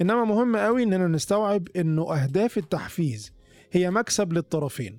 إنما 0.00 0.24
مهم 0.24 0.56
قوي 0.56 0.82
إننا 0.82 1.06
نستوعب 1.08 1.68
إنه 1.76 2.14
أهداف 2.14 2.58
التحفيز 2.58 3.32
هي 3.72 3.90
مكسب 3.90 4.32
للطرفين 4.32 4.98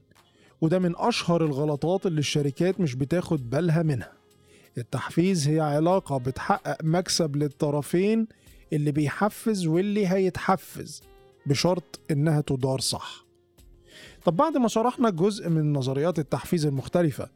وده 0.61 0.79
من 0.79 0.93
أشهر 0.97 1.45
الغلطات 1.45 2.05
اللي 2.05 2.19
الشركات 2.19 2.79
مش 2.79 2.95
بتاخد 2.95 3.49
بالها 3.49 3.83
منها. 3.83 4.18
التحفيز 4.79 5.47
هي 5.47 5.59
علاقة 5.59 6.17
بتحقق 6.17 6.77
مكسب 6.83 7.35
للطرفين 7.35 8.27
اللي 8.73 8.91
بيحفز 8.91 9.67
واللي 9.67 10.07
هيتحفز 10.07 11.01
بشرط 11.45 11.99
إنها 12.11 12.41
تدار 12.41 12.79
صح. 12.79 13.25
طب 14.25 14.35
بعد 14.35 14.57
ما 14.57 14.67
شرحنا 14.67 15.09
جزء 15.09 15.49
من 15.49 15.73
نظريات 15.73 16.19
التحفيز 16.19 16.65
المختلفة 16.65 17.29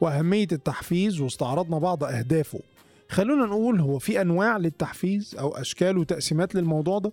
وأهمية 0.00 0.48
التحفيز 0.52 1.20
واستعرضنا 1.20 1.78
بعض 1.78 2.04
أهدافه 2.04 2.60
خلونا 3.08 3.46
نقول 3.46 3.80
هو 3.80 3.98
في 3.98 4.20
أنواع 4.20 4.56
للتحفيز 4.56 5.34
أو 5.38 5.56
أشكال 5.56 5.98
وتقسيمات 5.98 6.54
للموضوع 6.54 6.98
ده؟ 6.98 7.12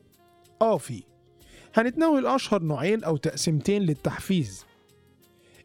آه 0.62 0.78
في. 0.78 1.04
هنتناول 1.76 2.26
أشهر 2.28 2.64
نوعين 2.64 3.04
أو 3.04 3.18
تقسيمتين 3.18 3.82
للتحفيز. 3.82 4.66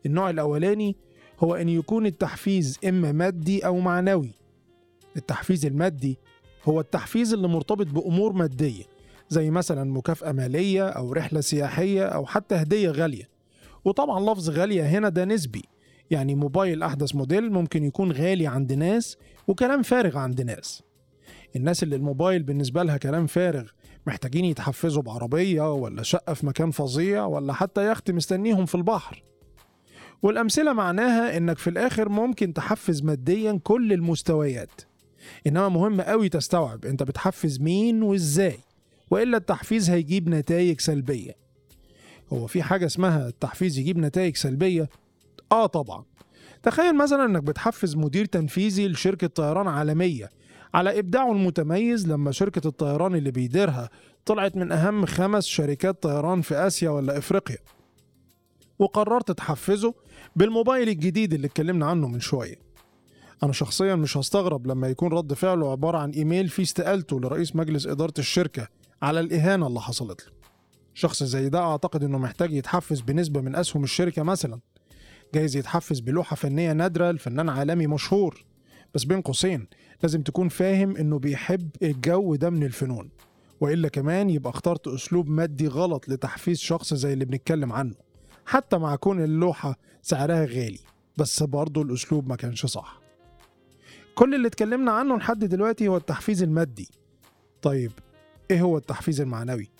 النوع 0.07 0.31
الأولاني 0.31 0.97
هو 1.40 1.54
إن 1.54 1.68
يكون 1.68 2.06
التحفيز 2.06 2.78
إما 2.88 3.12
مادي 3.12 3.66
أو 3.66 3.78
معنوي. 3.80 4.30
التحفيز 5.16 5.66
المادي 5.66 6.18
هو 6.64 6.80
التحفيز 6.80 7.32
اللي 7.32 7.49
مرتبط 7.49 7.87
بأمور 7.87 8.32
مادية 8.32 8.85
زي 9.28 9.50
مثلا 9.50 9.92
مكافأة 9.92 10.32
مالية 10.32 10.88
أو 10.88 11.12
رحلة 11.12 11.40
سياحية 11.40 12.04
أو 12.04 12.26
حتى 12.26 12.54
هدية 12.54 12.90
غالية. 12.90 13.28
وطبعا 13.85 14.32
لفظ 14.32 14.50
غالية 14.50 14.82
هنا 14.82 15.09
ده 15.09 15.25
نسبي 15.25 15.64
يعني 16.11 16.35
موبايل 16.35 16.82
أحدث 16.82 17.14
موديل 17.14 17.52
ممكن 17.52 17.85
يكون 17.85 18.12
غالي 18.12 18.47
عند 18.47 18.73
ناس 18.73 19.16
وكلام 19.49 19.82
فارغ 19.82 20.18
عند 20.18 20.40
ناس. 20.40 20.82
الناس 21.56 21.82
اللي 21.82 21.97
الموبايل 21.97 22.42
بالنسبة 22.42 22.82
لها 22.82 22.97
كلام 22.97 23.26
فارغ 23.26 23.70
محتاجين 24.06 24.44
يتحفزوا 24.44 25.02
بعربية 25.02 25.75
ولا 25.75 26.02
شقة 26.02 26.35
في 26.35 26.47
مكان 26.47 26.70
فظيع 26.70 27.26
ولا 27.26 27.52
حتى 27.52 27.90
يخت 27.90 28.11
مستنيهم 28.11 28.66
في 28.66 28.75
البحر. 28.75 29.23
والأمثلة 30.23 30.73
معناها 30.73 31.37
إنك 31.37 31.59
في 31.59 31.71
الآخر 31.71 32.09
ممكن 32.09 32.55
تحفز 32.55 33.03
ماديا 33.03 33.61
كل 33.65 33.93
المستويات. 33.93 34.81
إنما 35.47 35.69
مهم 35.69 36.00
قوي 36.00 36.29
تستوعب 36.29 36.85
أنت 36.85 37.03
بتحفز 37.03 37.61
مين 37.61 38.03
وإزاي 38.03 38.59
وإلا 39.11 39.37
التحفيز 39.37 39.91
هيجيب 39.91 40.29
نتائج 40.29 40.81
سلبية. 40.81 41.37
هو 42.33 42.47
في 42.47 42.62
حاجة 42.62 42.87
اسمها 42.87 43.29
التحفيز 43.29 43.79
يجيب 43.79 43.99
نتائج 43.99 44.37
سلبية؟ 44.37 44.89
آه 45.53 45.67
طبعا. 45.67 46.05
تخيل 46.62 46.97
مثلا 46.97 47.25
إنك 47.25 47.43
بتحفز 47.43 47.97
مدير 47.97 48.25
تنفيذي 48.25 48.89
لشركة 48.89 49.27
طيران 49.27 49.69
عالمية. 49.69 50.31
على 50.75 50.99
إبداعه 50.99 51.33
المتميز 51.33 52.09
لما 52.09 52.33
شركة 52.33 52.69
الطيران 52.69 53.15
اللي 53.15 53.31
بيديرها 53.31 53.91
طلعت 54.27 54.57
من 54.57 54.73
أهم 54.73 55.07
خمس 55.07 55.47
شركات 55.47 56.03
طيران 56.03 56.41
في 56.41 56.55
آسيا 56.55 56.91
ولا 56.91 57.19
إفريقيا. 57.19 57.59
وقررت 58.81 59.31
تحفزه 59.33 59.95
بالموبايل 60.37 60.89
الجديد 60.89 61.35
اللي 61.35 61.47
اتكلمنا 61.47 61.87
عنه 61.87 62.09
من 62.09 62.21
شوية. 62.21 62.57
أنا 63.43 63.53
شخصيا 63.53 63.95
مش 63.95 64.17
هستغرب 64.17 64.67
لما 64.67 64.89
يكون 64.89 65.13
رد 65.13 65.33
فعله 65.33 65.71
عبارة 65.71 65.99
عن 65.99 66.11
إيميل 66.11 66.49
فيه 66.49 66.63
استقالته 66.63 67.21
لرئيس 67.21 67.57
مجلس 67.57 67.87
إدارة 67.87 68.15
الشركة 68.19 68.69
على 69.03 69.21
الإهانة 69.21 69.67
اللي 69.67 69.81
حصلت 69.81 70.27
له. 70.27 70.33
شخص 70.95 71.23
زي 71.23 71.49
ده 71.49 71.59
أعتقد 71.59 72.05
إنه 72.05 72.19
محتاج 72.19 72.53
يتحفز 72.53 73.01
بنسبة 73.01 73.41
من 73.41 73.57
أسهم 73.57 73.85
الشركة 73.85 74.23
مثلا. 74.23 74.61
جايز 75.35 75.57
يتحفز 75.57 76.01
بلوحة 76.01 76.37
فنية 76.37 76.73
نادرة 76.73 77.11
لفنان 77.11 77.49
عالمي 77.49 77.87
مشهور. 77.87 78.45
بس 78.95 79.05
بين 79.05 79.21
قوسين 79.21 79.67
لازم 80.03 80.23
تكون 80.23 80.49
فاهم 80.49 80.97
إنه 80.97 81.19
بيحب 81.19 81.69
الجو 81.83 82.35
ده 82.35 82.51
من 82.51 82.63
الفنون. 82.63 83.11
وإلا 83.61 83.89
كمان 83.89 84.31
يبقى 84.31 84.51
اخترت 84.51 84.89
أسلوب 84.89 85.29
مادي 85.29 85.67
غلط 85.69 86.09
لتحفيز 86.09 86.59
شخص 86.59 86.95
زي 86.95 87.13
اللي 87.13 87.25
بنتكلم 87.25 87.73
عنه. 87.73 88.10
حتى 88.50 88.78
مع 88.78 88.97
كون 88.97 89.25
اللوحة 89.25 89.78
سعرها 90.02 90.45
غالي 90.45 90.78
بس 91.16 91.42
برضه 91.42 91.83
الأسلوب 91.83 92.28
ما 92.28 92.37
كانش 92.37 92.66
صح 92.66 93.00
كل 94.14 94.35
اللي 94.35 94.49
اتكلمنا 94.49 94.92
عنه 94.92 95.16
لحد 95.16 95.45
دلوقتي 95.45 95.88
هو 95.88 95.97
التحفيز 95.97 96.42
المادي 96.42 96.88
طيب 97.62 97.92
إيه 98.50 98.61
هو 98.62 98.76
التحفيز 98.76 99.21
المعنوي؟ 99.21 99.71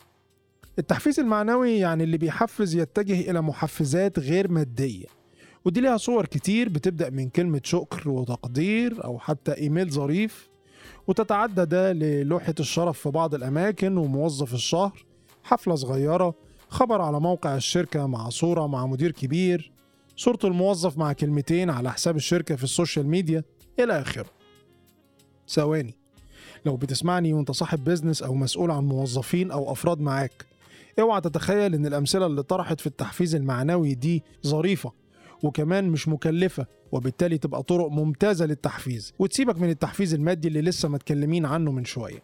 التحفيز 0.79 1.21
المعنوي 1.21 1.79
يعني 1.79 2.05
اللي 2.05 2.19
بيحفز 2.19 2.75
يتجه 2.75 3.31
إلى 3.31 3.41
محفزات 3.43 4.19
غير 4.19 4.51
مادية 4.51 5.07
ودي 5.65 5.81
ليها 5.81 5.97
صور 5.97 6.27
كتير 6.27 6.69
بتبدأ 6.69 7.11
من 7.11 7.29
كلمة 7.29 7.61
شكر 7.65 8.09
وتقدير 8.09 9.05
أو 9.05 9.19
حتى 9.19 9.57
إيميل 9.57 9.91
ظريف 9.91 10.49
وتتعدى 11.07 11.65
ده 11.65 11.93
للوحة 11.93 12.55
الشرف 12.61 12.99
في 12.99 13.11
بعض 13.11 13.35
الأماكن 13.35 13.97
وموظف 13.97 14.55
الشهر 14.55 15.05
حفلة 15.43 15.75
صغيرة 15.75 16.35
خبر 16.71 17.01
على 17.01 17.21
موقع 17.21 17.57
الشركة 17.57 18.07
مع 18.07 18.29
صورة 18.29 18.67
مع 18.67 18.87
مدير 18.87 19.11
كبير. 19.11 19.73
صورة 20.17 20.39
الموظف 20.45 20.99
مع 20.99 21.13
كلمتين 21.13 21.71
على 21.71 21.93
حساب 21.93 22.17
الشركة 22.17 22.57
في 22.57 22.65
ال 22.65 22.71
social 22.71 23.07
media 23.07 23.45
إلى 23.81 24.01
آخره. 24.01 24.27
ثواني. 25.49 25.95
لو 26.67 26.77
بتسمعني 26.77 27.33
وأنت 27.33 27.51
صاحب 27.51 27.85
بيزنس 27.85 28.23
أو 28.23 28.35
مسؤول 28.35 28.71
عن 28.71 28.85
موظفين 28.85 29.51
أو 29.51 29.73
أفراد 29.73 30.01
معاك 30.01 30.47
اوعى 31.01 31.21
تتخيل 31.21 31.75
إن 31.75 31.87
الأمثلة 31.87 32.27
اللي 32.27 32.43
طرحت 32.43 32.81
في 32.81 32.87
التحفيز 32.87 33.35
المعنوي 33.35 33.95
دي 33.95 34.23
ظريفة 34.47 34.93
وكمان 35.43 35.89
مش 35.89 36.09
مكلفة 36.09 36.67
وبالتالي 36.93 37.39
تبقى 37.39 37.63
طرق 37.63 37.89
ممتازة 37.89 38.47
للتحفيز. 38.47 39.13
وتسيبك 39.19 39.59
من 39.59 39.71
التحفيز 39.71 40.15
المادي 40.15 40.49
اللي 40.49 40.63
لسه 40.63 40.89
متكلمين 40.89 41.47
عنه 41.47 41.73
من 41.73 41.85
شوية. 41.85 42.23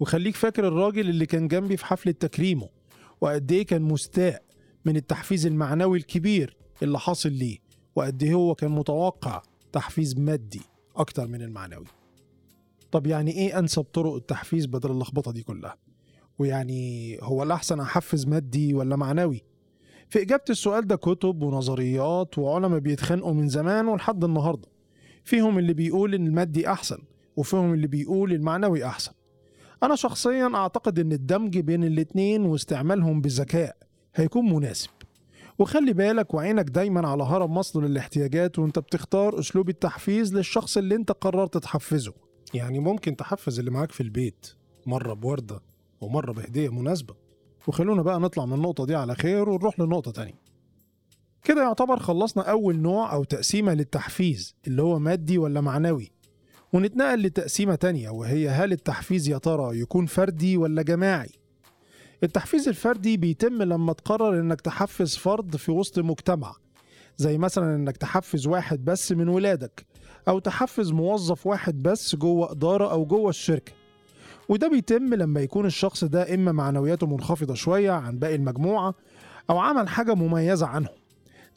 وخليك 0.00 0.36
فاكر 0.36 0.68
الراجل 0.68 1.08
اللي 1.08 1.26
كان 1.26 1.48
جنبي 1.48 1.76
في 1.76 1.86
حفلة 1.86 2.12
تكريمه. 2.12 2.68
وقد 3.20 3.52
إيه 3.52 3.66
كان 3.66 3.82
مستاء 3.82 4.42
من 4.84 4.96
التحفيز 4.96 5.46
المعنوي 5.46 5.98
الكبير 5.98 6.56
اللي 6.82 6.98
حاصل 6.98 7.32
ليه 7.32 7.58
وقد 7.96 8.22
إيه 8.22 8.34
هو 8.34 8.54
كان 8.54 8.70
متوقع 8.70 9.42
تحفيز 9.72 10.18
مادي 10.18 10.60
أكتر 10.96 11.26
من 11.28 11.42
المعنوي. 11.42 11.84
طب 12.92 13.06
يعني 13.06 13.30
إيه 13.30 13.58
أنسب 13.58 13.82
طرق 13.82 14.14
التحفيز 14.14 14.66
بدل 14.66 14.90
اللخبطة 14.90 15.32
دي 15.32 15.42
كلها؟ 15.42 15.76
ويعني 16.38 17.18
هو 17.22 17.42
الأحسن 17.42 17.80
أحفز 17.80 18.26
مادي 18.26 18.74
ولا 18.74 18.96
معنوي؟ 18.96 19.42
في 20.08 20.22
إجابة 20.22 20.44
السؤال 20.50 20.86
ده 20.86 20.96
كتب 20.96 21.42
ونظريات 21.42 22.38
وعلماء 22.38 22.78
بيتخانقوا 22.78 23.34
من 23.34 23.48
زمان 23.48 23.88
ولحد 23.88 24.24
النهارده. 24.24 24.68
فيهم 25.24 25.58
اللي 25.58 25.72
بيقول 25.72 26.14
إن 26.14 26.26
المادي 26.26 26.68
أحسن 26.68 26.98
وفيهم 27.36 27.74
اللي 27.74 27.86
بيقول 27.86 28.32
المعنوي 28.32 28.84
أحسن. 28.84 29.12
أنا 29.82 29.96
شخصيا 29.96 30.50
أعتقد 30.54 30.98
إن 30.98 31.12
الدمج 31.12 31.58
بين 31.58 31.84
الاتنين 31.84 32.42
واستعمالهم 32.42 33.20
بذكاء 33.20 33.76
هيكون 34.14 34.54
مناسب. 34.54 34.90
وخلي 35.58 35.92
بالك 35.92 36.34
وعينك 36.34 36.64
دايما 36.64 37.08
على 37.08 37.22
هرم 37.22 37.54
مصدر 37.54 37.84
الاحتياجات 37.86 38.58
وأنت 38.58 38.78
بتختار 38.78 39.38
أسلوب 39.38 39.68
التحفيز 39.68 40.34
للشخص 40.34 40.76
اللي 40.76 40.94
أنت 40.94 41.12
قررت 41.12 41.56
تحفزه. 41.56 42.12
يعني 42.54 42.78
ممكن 42.78 43.16
تحفز 43.16 43.58
اللي 43.58 43.70
معاك 43.70 43.92
في 43.92 44.02
البيت 44.02 44.46
مرة 44.86 45.14
بوردة 45.14 45.60
ومرة 46.00 46.32
بهدية 46.32 46.68
مناسبة. 46.68 47.14
وخلونا 47.66 48.02
بقى 48.02 48.20
نطلع 48.20 48.46
من 48.46 48.52
النقطة 48.52 48.86
دي 48.86 48.94
على 48.94 49.14
خير 49.14 49.48
ونروح 49.48 49.80
لنقطة 49.80 50.10
تانية. 50.10 50.40
كده 51.44 51.62
يعتبر 51.62 51.98
خلصنا 51.98 52.42
أول 52.42 52.76
نوع 52.76 53.12
أو 53.12 53.24
تقسيمة 53.24 53.74
للتحفيز 53.74 54.54
اللي 54.66 54.82
هو 54.82 54.98
مادي 54.98 55.38
ولا 55.38 55.60
معنوي. 55.60 56.10
ونتنقل 56.72 57.22
لتقسيمة 57.22 57.74
تانية 57.74 58.10
وهي 58.10 58.48
هل 58.48 58.72
التحفيز 58.72 59.28
يا 59.28 59.38
ترى 59.38 59.80
يكون 59.80 60.06
فردي 60.06 60.56
ولا 60.56 60.82
جماعي؟ 60.82 61.30
التحفيز 62.22 62.68
الفردي 62.68 63.16
بيتم 63.16 63.62
لما 63.62 63.92
تقرر 63.92 64.40
إنك 64.40 64.60
تحفز 64.60 65.16
فرد 65.16 65.56
في 65.56 65.72
وسط 65.72 65.98
مجتمع 65.98 66.54
زي 67.16 67.38
مثلا 67.38 67.74
إنك 67.74 67.96
تحفز 67.96 68.46
واحد 68.46 68.84
بس 68.84 69.12
من 69.12 69.28
ولادك 69.28 69.86
أو 70.28 70.38
تحفز 70.38 70.90
موظف 70.92 71.46
واحد 71.46 71.82
بس 71.82 72.16
جوه 72.16 72.52
إدارة 72.52 72.92
أو 72.92 73.04
جوه 73.06 73.30
الشركة 73.30 73.72
وده 74.48 74.68
بيتم 74.68 75.14
لما 75.14 75.40
يكون 75.40 75.66
الشخص 75.66 76.04
ده 76.04 76.34
إما 76.34 76.52
معنوياته 76.52 77.06
منخفضة 77.06 77.54
شوية 77.54 77.90
عن 77.90 78.18
باقي 78.18 78.34
المجموعة 78.34 78.94
أو 79.50 79.58
عمل 79.58 79.88
حاجة 79.88 80.14
مميزة 80.14 80.66
عنهم 80.66 80.94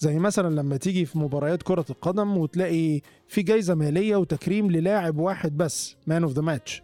زي 0.02 0.20
مثلا 0.20 0.56
لما 0.56 0.78
تيجي 0.78 1.06
في 1.06 1.18
مباريات 1.20 1.64
كرة 1.64 1.86
القدم 1.90 2.38
وتلاقي 2.38 3.02
في 3.28 3.42
جايزة 3.42 3.76
مالية 3.76 4.16
وتكريم 4.16 4.72
للاعب 4.72 5.18
واحد 5.18 5.58
بس 5.58 5.96
man 6.08 6.24
of 6.24 6.34
the 6.34 6.42
match 6.42 6.84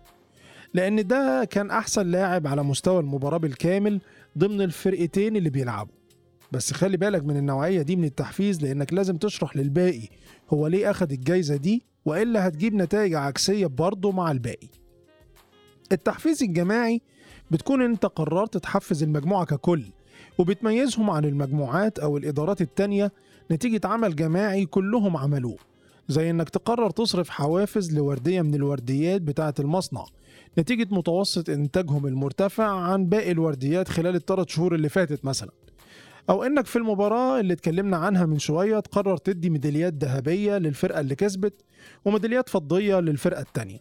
لأن 0.73 1.07
ده 1.07 1.47
كان 1.49 1.71
أحسن 1.71 2.07
لاعب 2.07 2.47
على 2.47 2.63
مستوى 2.63 2.99
المباراة 2.99 3.37
بالكامل 3.37 4.01
ضمن 4.37 4.61
الفرقتين 4.61 5.35
اللي 5.35 5.49
بيلعبوا. 5.49 5.93
بس 6.51 6.73
خلي 6.73 6.97
بالك 6.97 7.23
من 7.23 7.37
النوعية 7.37 7.81
دي 7.81 7.95
من 7.95 8.03
التحفيز 8.03 8.61
لأنك 8.63 8.93
لازم 8.93 9.17
تشرح 9.17 9.57
للباقي 9.57 10.07
هو 10.53 10.67
ليه 10.67 10.91
أخد 10.91 11.11
الجايزة 11.11 11.55
دي 11.55 11.83
وإلا 12.05 12.47
هتجيب 12.47 12.73
نتائج 12.73 13.13
عكسية 13.13 13.65
برضه 13.67 14.11
مع 14.11 14.31
الباقي. 14.31 14.67
التحفيز 15.91 16.43
الجماعي 16.43 17.01
بتكون 17.51 17.81
أنت 17.81 18.05
قررت 18.05 18.57
تحفز 18.57 19.03
المجموعة 19.03 19.45
ككل. 19.45 19.83
وبتميزهم 20.37 21.09
عن 21.09 21.25
المجموعات 21.25 21.99
أو 21.99 22.17
الإدارات 22.17 22.61
التانية 22.61 23.11
نتيجة 23.51 23.81
عمل 23.87 24.15
جماعي 24.15 24.65
كلهم 24.65 25.17
عملوه 25.17 25.57
زي 26.07 26.29
إنك 26.29 26.49
تقرر 26.49 26.89
تصرف 26.89 27.29
حوافز 27.29 27.95
لوردية 27.95 28.41
من 28.41 28.55
الورديات 28.55 29.21
بتاعة 29.21 29.53
المصنع. 29.59 30.05
نتيجة 30.59 30.87
متوسط 30.91 31.49
إنتاجهم 31.49 32.07
المرتفع 32.07 32.65
عن 32.65 33.05
باقي 33.05 33.31
الورديات 33.31 33.87
خلال 33.87 34.15
الثلاث 34.15 34.47
شهور 34.49 34.75
اللي 34.75 34.89
فاتت 34.89 35.25
مثلا. 35.25 35.51
أو 36.29 36.43
إنك 36.43 36.65
في 36.65 36.75
المباراة 36.75 37.39
اللي 37.39 37.53
اتكلمنا 37.53 37.97
عنها 37.97 38.25
من 38.25 38.39
شوية 38.39 38.79
تقرر 38.79 39.17
تدي 39.17 39.49
ميداليات 39.49 39.93
ذهبية 39.93 40.57
للفرقة 40.57 40.99
اللي 40.99 41.15
كسبت 41.15 41.61
وميداليات 42.05 42.49
فضية 42.49 42.99
للفرقة 42.99 43.41
التانية. 43.41 43.79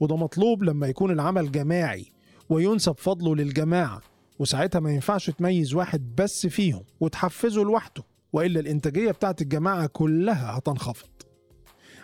وده 0.00 0.16
مطلوب 0.16 0.62
لما 0.62 0.86
يكون 0.86 1.10
العمل 1.10 1.52
جماعي 1.52 2.06
وينسب 2.48 2.94
فضله 2.98 3.36
للجماعة 3.36 4.00
وساعتها 4.38 4.80
ما 4.80 4.90
ينفعش 4.92 5.30
تميز 5.30 5.74
واحد 5.74 6.14
بس 6.16 6.46
فيهم 6.46 6.84
وتحفزه 7.00 7.62
لوحده 7.62 8.02
وإلا 8.32 8.60
الإنتاجية 8.60 9.10
بتاعت 9.10 9.42
الجماعة 9.42 9.86
كلها 9.86 10.58
هتنخفض. 10.58 11.08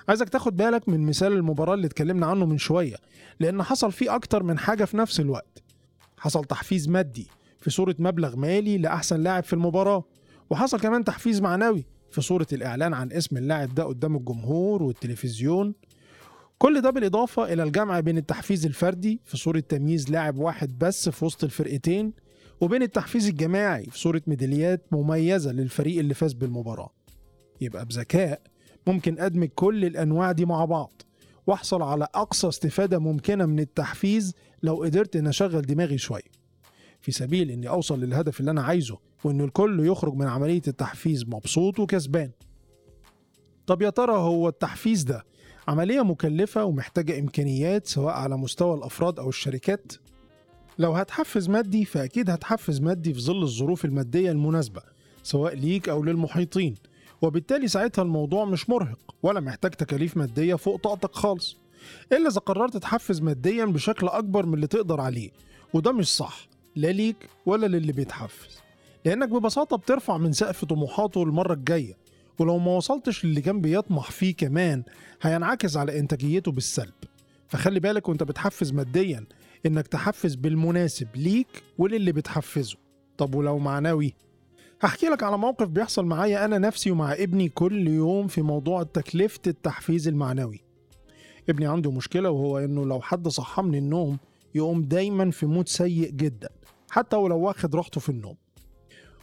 عايزك 0.08 0.28
تاخد 0.28 0.56
بالك 0.56 0.88
من 0.88 1.00
مثال 1.06 1.32
المباراة 1.32 1.74
اللي 1.74 1.86
اتكلمنا 1.86 2.26
عنه 2.26 2.46
من 2.46 2.58
شوية 2.58 2.96
لأن 3.40 3.62
حصل 3.62 3.92
فيه 3.92 4.14
أكتر 4.14 4.42
من 4.42 4.58
حاجة 4.58 4.84
في 4.84 4.96
نفس 4.96 5.20
الوقت. 5.20 5.62
حصل 6.18 6.44
تحفيز 6.44 6.88
مادي 6.88 7.26
في 7.60 7.70
صورة 7.70 7.96
مبلغ 7.98 8.36
مالي 8.36 8.78
لأحسن 8.78 9.20
لاعب 9.20 9.44
في 9.44 9.52
المباراة 9.52 10.04
وحصل 10.50 10.80
كمان 10.80 11.04
تحفيز 11.04 11.40
معنوي 11.40 11.84
في 12.10 12.20
صورة 12.20 12.46
الإعلان 12.52 12.94
عن 12.94 13.12
اسم 13.12 13.36
اللاعب 13.36 13.74
ده 13.74 13.84
قدام 13.84 14.16
الجمهور 14.16 14.82
والتلفزيون. 14.82 15.74
كل 16.58 16.80
ده 16.80 16.90
بالإضافة 16.90 17.52
إلى 17.52 17.62
الجمع 17.62 18.00
بين 18.00 18.18
التحفيز 18.18 18.66
الفردي 18.66 19.20
في 19.24 19.36
صورة 19.36 19.60
تمييز 19.60 20.10
لاعب 20.10 20.38
واحد 20.38 20.78
بس 20.78 21.08
في 21.08 21.24
وسط 21.24 21.44
الفرقتين 21.44 22.12
وبين 22.60 22.82
التحفيز 22.82 23.28
الجماعي 23.28 23.84
في 23.84 23.98
صورة 23.98 24.22
ميداليات 24.26 24.86
مميزة 24.92 25.52
للفريق 25.52 25.98
اللي 25.98 26.14
فاز 26.14 26.32
بالمباراة. 26.32 26.90
يبقى 27.60 27.84
بذكاء 27.86 28.40
ممكن 28.86 29.18
أدمج 29.20 29.48
كل 29.48 29.84
الأنواع 29.84 30.32
دي 30.32 30.44
مع 30.44 30.64
بعض 30.64 31.02
وأحصل 31.46 31.82
على 31.82 32.08
أقصى 32.14 32.48
استفادة 32.48 32.98
ممكنة 32.98 33.46
من 33.46 33.60
التحفيز 33.60 34.34
لو 34.62 34.74
قدرت 34.82 35.16
إن 35.16 35.26
أشغل 35.26 35.62
دماغي 35.62 35.98
شوية. 35.98 36.38
في 37.00 37.12
سبيل 37.12 37.50
إني 37.50 37.68
أوصل 37.68 38.00
للهدف 38.00 38.40
اللي 38.40 38.50
أنا 38.50 38.62
عايزه 38.62 38.98
وإن 39.24 39.40
الكل 39.40 39.86
يخرج 39.86 40.14
من 40.14 40.26
عملية 40.26 40.62
التحفيز 40.68 41.24
مبسوط 41.24 41.78
وكسبان. 41.78 42.30
طب 43.66 43.82
يا 43.82 43.90
ترى 43.90 44.12
هو 44.12 44.48
التحفيز 44.48 45.02
ده 45.02 45.24
عملية 45.68 46.02
مكلفة 46.02 46.64
ومحتاجة 46.64 47.18
إمكانيات 47.18 47.86
سواء 47.86 48.14
على 48.14 48.36
مستوى 48.36 48.74
الأفراد 48.74 49.18
أو 49.18 49.28
الشركات؟ 49.28 49.92
لو 50.78 50.92
هتحفز 50.92 51.48
مادي 51.48 51.84
فأكيد 51.84 52.30
هتحفز 52.30 52.80
مادي 52.80 53.14
في 53.14 53.20
ظل 53.20 53.42
الظروف 53.42 53.84
المادية 53.84 54.30
المناسبة 54.30 54.82
سواء 55.22 55.54
ليك 55.54 55.88
أو 55.88 56.04
للمحيطين. 56.04 56.74
وبالتالي 57.22 57.68
ساعتها 57.68 58.02
الموضوع 58.02 58.44
مش 58.44 58.70
مرهق 58.70 58.98
ولا 59.22 59.40
محتاج 59.40 59.70
تكاليف 59.70 60.16
مادية 60.16 60.54
فوق 60.54 60.76
طاقتك 60.76 61.14
خالص. 61.14 61.56
إلا 62.12 62.28
إذا 62.28 62.40
قررت 62.40 62.76
تحفز 62.76 63.20
ماديا 63.20 63.64
بشكل 63.64 64.08
أكبر 64.08 64.46
من 64.46 64.54
اللي 64.54 64.66
تقدر 64.66 65.00
عليه. 65.00 65.30
وده 65.74 65.92
مش 65.92 66.16
صح 66.16 66.48
لا 66.76 66.88
ليك 66.88 67.28
ولا 67.46 67.66
للي 67.66 67.92
بيتحفز. 67.92 68.58
لأنك 69.04 69.28
ببساطة 69.28 69.76
بترفع 69.76 70.16
من 70.18 70.32
سقف 70.32 70.64
طموحاته 70.64 71.22
المرة 71.22 71.52
الجاية. 71.52 72.07
ولو 72.38 72.58
ما 72.58 72.76
وصلتش 72.76 73.24
للي 73.24 73.40
كان 73.40 73.60
بيطمح 73.60 74.10
فيه 74.10 74.34
كمان 74.36 74.82
هينعكس 75.22 75.76
على 75.76 75.98
إنتاجيته 75.98 76.52
بالسلب. 76.52 76.94
فخلي 77.48 77.80
بالك 77.80 78.08
وأنت 78.08 78.22
بتحفز 78.22 78.72
ماديا 78.72 79.26
إنك 79.66 79.86
تحفز 79.86 80.34
بالمناسب 80.34 81.08
ليك 81.16 81.62
وللي 81.78 82.12
بتحفزه. 82.12 82.76
طب 83.18 83.34
ولو 83.34 83.58
معنوي؟ 83.58 84.14
هحكي 84.82 85.06
لك 85.06 85.22
على 85.22 85.38
موقف 85.38 85.68
بيحصل 85.68 86.06
معايا 86.06 86.44
أنا 86.44 86.58
نفسي 86.58 86.90
ومع 86.90 87.12
ابني 87.12 87.48
كل 87.48 87.88
يوم 87.88 88.26
في 88.26 88.42
موضوع 88.42 88.82
تكلفة 88.82 89.40
التحفيز 89.46 90.08
المعنوي. 90.08 90.60
ابني 91.48 91.66
عنده 91.66 91.90
مشكلة 91.90 92.30
وهو 92.30 92.58
إنه 92.58 92.86
لو 92.86 93.00
حد 93.00 93.28
صحى 93.28 93.62
من 93.62 93.74
النوم 93.74 94.18
يقوم 94.54 94.82
دايما 94.82 95.30
في 95.30 95.46
مود 95.46 95.68
سيء 95.68 96.10
جدا 96.10 96.48
حتى 96.90 97.16
ولو 97.16 97.38
واخد 97.38 97.76
راحته 97.76 98.00
في 98.00 98.08
النوم. 98.08 98.36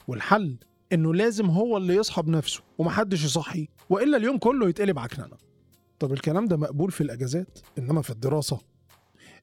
والحل 0.07 0.57
إنه 0.95 1.13
لازم 1.13 1.45
هو 1.45 1.77
اللي 1.77 1.95
يصحى 1.95 2.21
بنفسه 2.21 2.61
ومحدش 2.77 3.23
يصحيه 3.25 3.67
وإلا 3.89 4.17
اليوم 4.17 4.37
كله 4.37 4.69
يتقلب 4.69 4.99
عكننه 4.99 5.37
طب 5.99 6.13
الكلام 6.13 6.45
ده 6.45 6.57
مقبول 6.57 6.91
في 6.91 7.01
الأجازات؟ 7.01 7.59
إنما 7.77 8.01
في 8.01 8.09
الدراسة؟ 8.09 8.59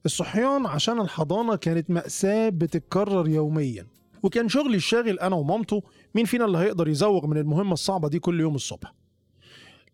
الصحيان 0.05 0.65
عشان 0.65 1.01
الحضانة 1.01 1.55
كانت 1.55 1.89
مأساة 1.89 2.49
بتتكرر 2.49 3.27
يوميا 3.27 3.87
وكان 4.23 4.49
شغلي 4.49 4.75
الشاغل 4.75 5.19
أنا 5.19 5.35
ومامته 5.35 5.81
مين 6.15 6.25
فينا 6.25 6.45
اللي 6.45 6.57
هيقدر 6.57 6.87
يزوغ 6.87 7.27
من 7.27 7.37
المهمة 7.37 7.73
الصعبة 7.73 8.09
دي 8.09 8.19
كل 8.19 8.39
يوم 8.39 8.55
الصبح. 8.55 8.93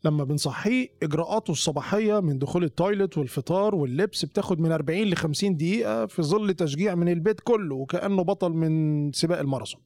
لما 0.03 0.23
بنصحيه 0.23 0.87
إجراءاته 1.03 1.51
الصباحية 1.51 2.19
من 2.19 2.39
دخول 2.39 2.63
التويلت 2.63 3.17
والفطار 3.17 3.75
واللبس 3.75 4.25
بتاخد 4.25 4.59
من 4.59 4.71
40 4.71 4.99
ل 5.01 5.15
50 5.15 5.57
دقيقة 5.57 6.05
في 6.05 6.21
ظل 6.23 6.53
تشجيع 6.53 6.95
من 6.95 7.09
البيت 7.09 7.39
كله 7.39 7.75
وكأنه 7.75 8.23
بطل 8.23 8.49
من 8.51 9.11
سباق 9.11 9.39
الماراثون. 9.39 9.81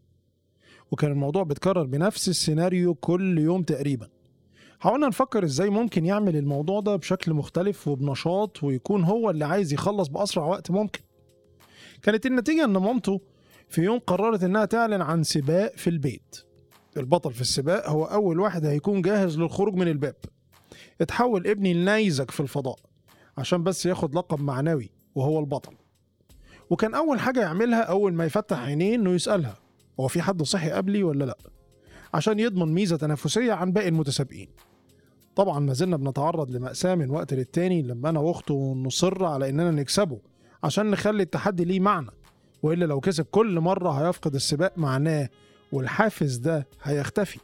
وكان 0.94 1.12
الموضوع 1.12 1.44
بيتكرر 1.44 1.84
بنفس 1.84 2.30
السيناريو 2.30 2.96
كل 2.96 3.39
يوم 3.39 3.63
تقريبا. 3.63 4.08
حاولنا 4.80 5.08
نفكر 5.08 5.44
إزاي 5.44 5.70
ممكن 5.70 6.06
يعمل 6.06 6.36
الموضوع 6.38 6.80
ده 6.80 6.96
بشكل 6.96 7.34
مختلف 7.34 7.88
وبنشاط 7.88 8.63
ويكون 8.63 9.04
هو 9.04 9.30
اللي 9.30 9.46
عايز 9.46 9.74
يخلص 9.74 10.08
بأسرع 10.08 10.46
وقت 10.46 10.72
ممكن. 10.72 11.02
كانت 12.02 12.26
النتيجة 12.26 12.63
إن 12.63 12.78
مامته 12.78 13.22
في 13.70 13.82
يوم 13.82 14.00
قررت 14.00 14.44
إنها 14.44 14.65
تعلن 14.65 15.02
عن 15.02 15.24
سباق 15.24 15.76
في 15.76 15.89
البيت. 15.89 16.36
البطل 16.98 17.34
في 17.34 17.41
السباق 17.41 17.89
هو 17.89 18.04
أول 18.06 18.39
واحد 18.39 18.65
هيكون 18.65 19.02
جاهز 19.02 19.38
للخروج 19.39 19.74
من 19.76 19.88
الباب. 19.88 20.15
اتحول 21.02 21.48
ابني 21.48 21.74
لنيزك 21.74 22.32
في 22.32 22.39
الفضاء 22.39 22.80
عشان 23.38 23.63
بس 23.63 23.86
ياخد 23.86 24.15
لقب 24.15 24.39
معنوي 24.41 24.91
وهو 25.15 25.39
البطل. 25.39 25.76
وكان 26.70 26.94
أول 26.96 27.20
حاجة 27.20 27.39
يعملها 27.39 27.82
أول 27.82 28.13
ما 28.13 28.26
يفتح 28.26 28.60
عينيه 28.60 28.96
إنه 28.96 29.12
يسألها 29.12 29.62
هو 29.99 30.08
في 30.08 30.21
حد 30.21 30.43
صحي 30.43 30.71
قبلي 30.71 31.03
ولا 31.03 31.25
لا؟ 31.25 31.38
عشان 32.13 32.39
يضمن 32.39 32.73
ميزة 32.73 32.97
تنافسية 32.97 33.53
عن 33.53 33.71
باقي 33.71 33.88
المتسابقين. 33.88 34.47
طبعا 35.36 35.60
ما 35.60 35.73
زلنا 35.73 35.97
بنتعرض 35.97 36.51
لمأساة 36.51 36.95
من 36.95 37.10
وقت 37.10 37.34
للتاني 37.34 37.82
لما 37.82 38.10
أنا 38.10 38.19
وأخته 38.19 38.73
نصر 38.75 39.25
على 39.25 39.49
إننا 39.49 39.71
نكسبه 39.71 40.19
عشان 40.63 40.91
نخلي 40.91 41.23
التحدي 41.23 41.65
ليه 41.65 41.79
معنى. 41.79 42.12
وإلا 42.63 42.86
لو 42.86 42.99
كسب 42.99 43.25
كل 43.25 43.60
مرة 43.60 43.89
هيفقد 43.89 44.36
السباق 44.36 44.73
معناه 44.77 45.29
والحافز 45.71 46.38
ده 46.38 46.67
هيختفي. 46.84 47.39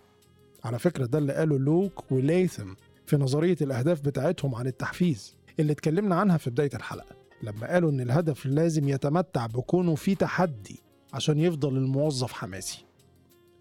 على 0.63 0.79
فكرة 0.79 1.05
ده 1.05 1.17
اللي 1.17 1.33
قاله 1.33 1.57
لوك 1.59 2.11
وليثم 2.11 2.73
في 3.05 3.17
نظرية 3.17 3.57
الأهداف 3.61 4.01
بتاعتهم 4.01 4.55
عن 4.55 4.67
التحفيز 4.67 5.35
اللي 5.59 5.71
اتكلمنا 5.71 6.15
عنها 6.15 6.37
في 6.37 6.49
بداية 6.49 6.69
الحلقة 6.73 7.15
لما 7.43 7.67
قالوا 7.67 7.91
إن 7.91 8.01
الهدف 8.01 8.45
لازم 8.45 8.89
يتمتع 8.89 9.45
بكونه 9.45 9.95
في 9.95 10.15
تحدي. 10.15 10.79
عشان 11.13 11.39
يفضل 11.39 11.77
الموظف 11.77 12.33
حماسي. 12.33 12.85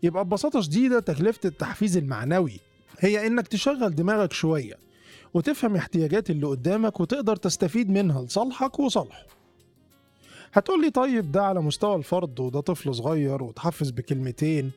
يبقى 0.02 0.24
ببساطة 0.24 0.60
شديدة 0.60 1.00
تكلفة 1.00 1.40
التحفيز 1.44 1.96
المعنوي. 1.96 2.60
هي 2.98 3.26
إنك 3.26 3.48
تشغل 3.48 3.94
دماغك 3.94 4.32
شوية 4.32 4.78
وتفهم 5.34 5.76
احتياجات 5.76 6.30
اللي 6.30 6.46
قدامك 6.46 7.00
وتقدر 7.00 7.36
تستفيد 7.36 7.90
منها 7.90 8.22
لصالحك 8.22 8.78
وصالحه. 8.78 9.26
هتقولي 10.52 10.90
طيب 10.90 11.32
ده 11.32 11.44
على 11.44 11.60
مستوى 11.60 11.96
الفرد 11.96 12.40
وده 12.40 12.60
طفل 12.60 12.94
صغير 12.94 13.42
وتحفز 13.42 13.90
بكلمتين؟ 13.90 14.70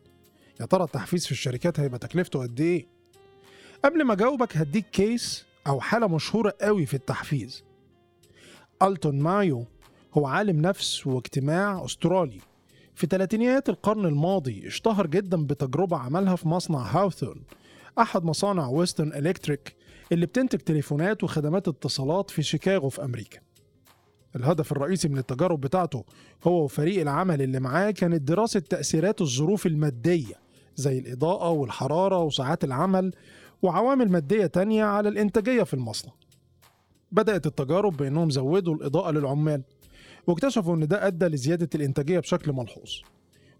يا 0.60 0.66
ترى 0.66 0.84
التحفيز 0.84 1.26
في 1.26 1.32
الشركات 1.32 1.80
هيبقى 1.80 2.00
تكلفته 2.00 2.42
قد 2.42 2.62
إيه؟ 2.62 2.86
قبل 3.86 4.04
ما 4.04 4.14
أجاوبك 4.14 4.58
هديك 4.58 4.86
كيس 4.92 5.46
أو 5.68 5.80
حالة 5.82 6.08
مشهورة 6.08 6.54
قوي 6.62 6.86
في 6.86 6.94
التحفيز. 6.94 7.64
ألتون 8.82 9.20
مايو 9.20 9.66
هو 10.14 10.26
عالم 10.26 10.62
نفس 10.62 11.08
واجتماع 11.08 11.86
أسترالي. 11.86 12.40
في 12.96 13.08
تلاتينيات 13.08 13.70
القرن 13.70 14.06
الماضي 14.06 14.68
اشتهر 14.68 15.08
جدا 15.08 15.46
بتجربة 15.46 15.98
عملها 15.98 16.36
في 16.36 16.48
مصنع 16.48 16.80
هاوثورن 16.80 17.42
أحد 18.00 18.24
مصانع 18.24 18.68
ويسترن 18.68 19.14
إلكتريك 19.14 19.76
اللي 20.12 20.26
بتنتج 20.26 20.60
تليفونات 20.60 21.24
وخدمات 21.24 21.68
اتصالات 21.68 22.30
في 22.30 22.44
شيكاغو 22.44 22.90
في 22.90 23.04
أمريكا. 23.06 23.40
الهدف 24.36 24.72
الرئيسي 24.72 25.08
من 25.08 25.18
التجارب 25.18 25.62
بتاعته 25.62 26.06
هو 26.44 26.64
وفريق 26.64 27.02
العمل 27.02 27.42
اللي 27.42 27.60
معاه 27.60 27.92
كانت 27.92 28.22
دراسة 28.22 28.60
تأثيرات 28.60 29.22
الظروف 29.22 29.66
المادية 29.66 30.36
زي 30.76 31.00
الإضاءة 31.00 31.50
والحرارة 31.50 32.24
وساعات 32.24 32.64
العمل 32.64 33.14
وعوامل 33.62 34.12
مادية 34.12 34.46
تانية 34.46 34.84
على 34.84 35.10
الإنتاجية 35.10 35.64
في 35.64 35.74
المصنع. 35.74 36.14
بدأت 37.12 37.46
التجارب 37.48 37.98
بأنهم 37.98 38.30
زودوا 38.30 38.76
الإضاءة 38.76 39.12
للعمال. 39.12 39.64
واكتشفوا 40.28 40.76
إن 40.76 40.88
ده 40.88 41.08
أدى 41.08 41.26
لزيادة 41.26 41.70
الإنتاجية 41.76 42.20
بشكل 42.20 42.54
ملحوظ. 42.54 42.92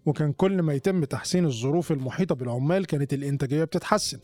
وكان 0.06 0.32
كل 0.32 0.62
ما 0.62 0.74
يتم 0.74 1.04
تحسين 1.04 1.44
الظروف 1.44 1.92
المحيطة 1.92 2.34
بالعمال 2.34 2.86
كانت 2.86 3.14
الإنتاجية 3.14 3.64
بتتحسن. 3.64 4.18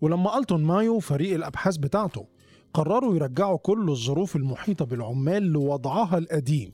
ولما 0.00 0.38
ألتون 0.38 0.64
مايو 0.64 0.98
فريق 0.98 1.34
الأبحاث 1.34 1.76
بتاعته 1.76 2.26
قرروا 2.74 3.14
يرجعوا 3.14 3.58
كل 3.58 3.90
الظروف 3.90 4.36
المحيطة 4.36 4.84
بالعمال 4.84 5.42
لوضعها 5.42 6.18
القديم 6.18 6.72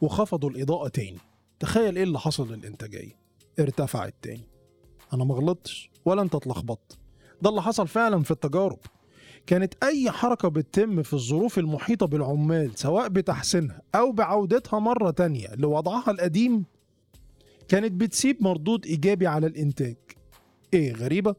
وخفضوا 0.00 0.50
الإضاءة 0.50 0.88
تاني. 0.88 1.18
تخيل 1.60 1.96
إيه 1.96 2.02
اللي 2.04 2.18
حصل 2.18 2.52
للإنتاجية. 2.52 3.16
ارتفعت 3.58 4.14
تاني. 4.22 4.46
أنا 5.12 5.24
ما 5.24 5.34
غلطتش 5.34 5.90
ولا 6.04 6.22
أنت 6.22 6.34
اتلخبطت. 6.34 6.98
ده 7.42 7.50
اللي 7.50 7.62
حصل 7.62 7.88
فعلا 7.88 8.22
في 8.22 8.30
التجارب. 8.30 8.78
كانت 9.46 9.74
أي 9.84 10.10
حركة 10.10 10.48
بتتم 10.48 11.02
في 11.02 11.12
الظروف 11.14 11.58
المحيطة 11.58 12.06
بالعمال 12.06 12.70
سواء 12.78 13.08
بتحسينها 13.08 13.82
أو 13.94 14.12
بعودتها 14.12 14.78
مرة 14.78 15.10
تانية 15.10 15.48
لوضعها 15.54 16.10
القديم 16.10 16.64
كانت 17.68 17.92
بتسيب 17.92 18.36
مردود 18.42 18.86
إيجابي 18.86 19.26
على 19.26 19.46
الإنتاج. 19.46 19.96
إيه 20.74 20.92
غريبة؟ 20.94 21.34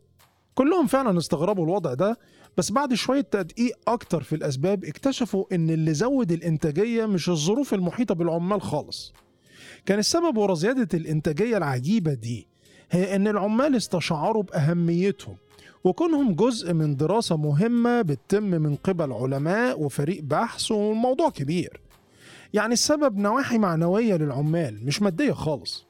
كلهم 0.56 0.88
فعلا 0.88 1.18
استغربوا 1.18 1.64
الوضع 1.66 1.94
ده 1.94 2.20
بس 2.58 2.72
بعد 2.72 2.94
شوية 2.94 3.22
تدقيق 3.22 3.78
أكتر 3.88 4.24
في 4.24 4.36
الأسباب 4.36 4.86
اكتشفوا 4.86 5.46
إن 5.56 5.70
اللي 5.70 5.94
زود 5.94 6.32
الإنتاجية 6.32 7.06
مش 7.06 7.30
الظروف 7.30 7.74
المحيطة 7.74 8.16
بالعمال 8.16 8.62
خالص. 8.62 9.14
كان 9.86 10.00
السبب 10.00 10.38
ورا 10.38 10.54
زيادة 10.56 10.98
الإنتاجية 10.98 11.58
العجيبة 11.58 12.14
دي 12.14 12.48
هي 12.92 13.16
إن 13.16 13.28
العمال 13.28 13.76
استشعروا 13.76 14.44
بأهميتهم. 14.44 15.36
وكونهم 15.84 16.36
جزء 16.36 16.74
من 16.74 16.96
دراسة 16.96 17.38
مهمة 17.38 18.02
بتتم 18.02 18.44
من 18.44 18.76
قبل 18.76 19.12
علماء 19.14 19.82
وفريق 19.82 20.24
بحث 20.24 20.72
والموضوع 20.72 21.30
كبير. 21.30 21.82
يعني 22.54 22.74
السبب 22.74 23.18
نواحي 23.18 23.58
معنوية 23.58 24.16
للعمال 24.16 24.86
مش 24.86 25.02
مادية 25.02 25.32
خالص. 25.32 25.86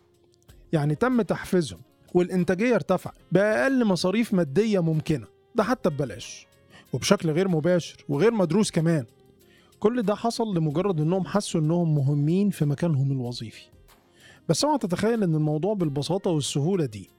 يعني 0.74 0.96
تم 0.96 1.22
تحفيزهم 1.22 1.80
والإنتاجية 2.14 2.76
ارتفعت 2.76 3.14
بأقل 3.32 3.86
مصاريف 3.86 4.34
مادية 4.34 4.80
ممكنة. 4.80 5.28
ده 5.56 5.64
حتى 5.64 5.90
ببلاش. 5.90 6.48
وبشكل 6.94 7.30
غير 7.32 7.48
مباشر 7.48 8.06
وغير 8.10 8.32
مدروس 8.32 8.72
كمان. 8.72 9.06
كل 9.80 10.02
ده 10.02 10.16
حصل 10.16 10.58
لمجرد 10.58 11.02
إنهم 11.02 11.26
حسوا 11.26 11.62
إنهم 11.62 11.96
مهمين 11.96 12.50
في 12.50 12.66
مكانهم 12.66 13.12
الوظيفي. 13.12 13.66
بس 14.50 14.66
اوعى 14.66 14.78
تتخيل 14.78 15.24
إن 15.24 15.36
الموضوع 15.36 15.74
بالبساطة 15.74 16.32
والسهولة 16.32 16.86
دي 16.86 17.10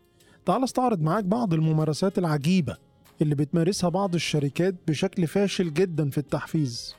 تعال 0.46 0.64
استعرض 0.64 1.00
معاك 1.02 1.24
بعض 1.24 1.54
الممارسات 1.54 2.18
العجيبة 2.18 2.76
اللي 3.22 3.35
بتمارسها 3.35 3.90
بعض 3.90 4.14
الشركات 4.14 4.74
بشكل 4.88 5.26
فاشل 5.26 5.72
جدا 5.74 6.11
في 6.11 6.18
التحفيز. 6.18 6.94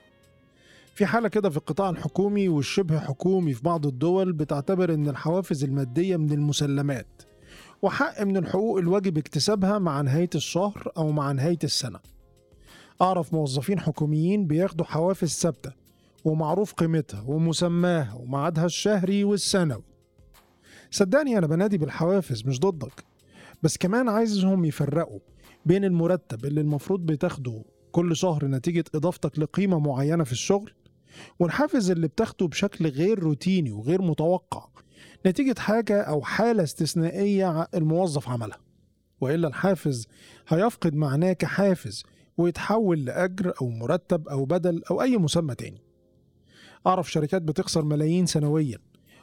في 0.95 1.05
حالة 1.05 1.27
كده 1.27 1.49
في 1.49 1.57
القطاع 1.57 1.89
الحكومي 1.89 2.49
والشبه 2.49 2.99
حكومي 2.99 3.53
في 3.53 3.63
بعض 3.63 3.85
الدول 3.85 4.33
بتعتبر 4.33 4.93
إن 4.93 5.09
الحوافز 5.09 5.63
المادية 5.63 6.17
من 6.17 6.31
المسلمات 6.31 7.21
وحق 7.81 8.21
من 8.23 8.37
الحقوق 8.37 8.77
الواجب 8.77 9.17
اكتسابها 9.17 9.79
مع 9.79 10.01
نهاية 10.01 10.29
الشهر 10.35 10.91
أو 10.97 11.11
مع 11.11 11.31
نهاية 11.31 11.59
السنة. 11.63 11.99
أعرف 13.01 13.33
موظفين 13.33 13.79
حكوميين 13.79 14.47
بياخدوا 14.47 14.85
حوافز 14.85 15.29
ثابتة 15.29 15.71
ومعروف 16.25 16.73
قيمتها 16.73 17.23
ومسماها 17.27 18.13
وميعادها 18.13 18.65
الشهري 18.65 19.23
والسنوي. 19.23 19.83
صدقني 20.91 21.37
أنا 21.37 21.47
بنادي 21.47 21.77
بالحوافز 21.77 22.43
مش 22.45 22.59
ضدك. 22.59 23.14
بس 23.65 23.77
كمان 23.77 24.09
عايزهم 24.09 24.65
يفرقوا 24.65 25.19
بين 25.65 25.83
المرتب 25.83 26.45
اللي 26.45 26.61
المفروض 26.61 27.05
بتاخده 27.05 27.63
كل 27.91 28.15
شهر 28.15 28.45
نتيجة 28.45 28.83
إضافتك 28.95 29.39
لقيمة 29.39 29.79
معينة 29.79 30.23
في 30.23 30.31
الشغل 30.31 30.71
والحافز 31.39 31.91
اللي 31.91 32.07
بتاخده 32.07 32.47
بشكل 32.47 32.87
غير 32.87 33.19
روتيني 33.19 33.71
وغير 33.71 34.01
متوقع 34.01 34.67
نتيجة 35.25 35.59
حاجة 35.59 36.01
أو 36.01 36.21
حالة 36.21 36.63
استثنائية 36.63 37.61
الموظف 37.61 38.29
عملها. 38.29 38.59
وإلا 39.21 39.47
الحافز 39.47 40.07
هيفقد 40.47 40.93
معناه 40.95 41.33
كحافز 41.33 42.03
ويتحول 42.37 43.05
لأجر 43.05 43.53
أو 43.61 43.69
مرتب 43.69 44.27
أو 44.27 44.45
بدل 44.45 44.83
أو 44.91 45.01
أي 45.01 45.17
مسمى 45.17 45.55
تاني. 45.55 45.81
أعرف 46.87 47.11
شركات 47.11 47.41
بتخسر 47.41 47.85
ملايين 47.85 48.25
سنويا 48.25 48.77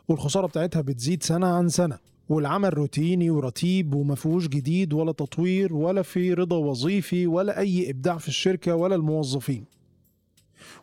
والخسارة 0.09 0.47
بتاعتها 0.47 0.83
بتزيد 0.83 1.23
سنة 1.23 1.47
عن 1.47 1.69
سنة. 1.69 2.12
والعمل 2.33 2.79
روتيني 2.79 3.31
ورتيب 3.31 3.95
ومفهوش 3.95 4.49
جديد 4.49 4.93
ولا 4.93 5.13
تطوير 5.13 5.75
ولا 5.75 6.03
في 6.03 6.35
رضا 6.35 6.57
وظيفي 6.57 7.27
ولا 7.27 7.59
أي 7.59 7.91
إبداع 7.91 8.19
في 8.19 8.29
الشركة 8.29 8.75
ولا 8.75 8.95
الموظفين. 8.95 9.65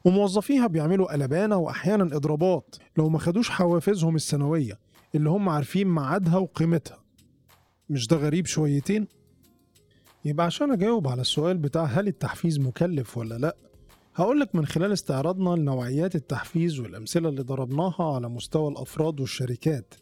وموظفيها 0.06 0.68
بيعملوا 0.68 1.14
قلبانة 1.14 1.58
وأحيانا 1.58 2.04
إضرابات 2.04 2.76
لو 2.98 3.10
ما 3.10 3.20
خدوش 3.20 3.50
حوافزهم 3.50 4.16
السنوية 4.16 4.80
اللي 5.16 5.30
هم 5.30 5.50
عارفين 5.50 5.88
ميعادها 5.88 6.38
وقيمتها. 6.38 7.04
مش 7.90 8.08
ده 8.08 8.18
غريب 8.18 8.46
شويتين؟ 8.46 9.08
يبقى 10.26 10.46
عشان 10.46 10.72
أجاوب 10.72 11.08
على 11.08 11.22
السؤال 11.22 11.58
بتاع 11.58 11.84
هل 11.84 12.08
التحفيز 12.08 12.60
مكلف 12.60 13.18
ولا 13.18 13.36
لأ 13.38 13.56
هقولك 14.16 14.56
من 14.56 14.66
خلال 14.66 14.92
استعراضنا 14.92 15.50
لنوعيات 15.62 16.16
التحفيز 16.16 16.80
والأمثلة 16.80 17.30
اللي 17.30 17.42
ضربناها 17.42 18.14
على 18.16 18.30
مستوى 18.30 18.72
الأفراد 18.72 19.20
والشركات. 19.20 19.94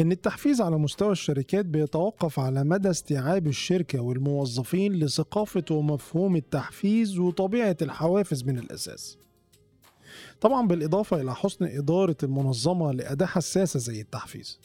إن 0.00 0.12
التحفيز 0.12 0.60
على 0.60 0.78
مستوى 0.78 1.12
الشركات 1.12 1.66
بيتوقف 1.66 2.40
على 2.40 2.64
مدى 2.64 2.90
استيعاب 2.90 3.46
الشركة 3.46 4.00
والموظفين 4.00 4.92
لثقافة 4.92 5.64
ومفهوم 5.70 6.36
التحفيز 6.36 7.18
وطبيعة 7.18 7.76
الحوافز 7.82 8.44
من 8.44 8.58
الأساس. 8.58 9.18
طبعا 10.40 10.66
بالإضافة 10.66 11.20
إلى 11.20 11.34
حسن 11.34 11.64
إدارة 11.64 12.16
المنظمة 12.22 12.92
لأداة 12.92 13.26
حساسة 13.26 13.78
زي 13.78 14.00
التحفيز. 14.00 14.60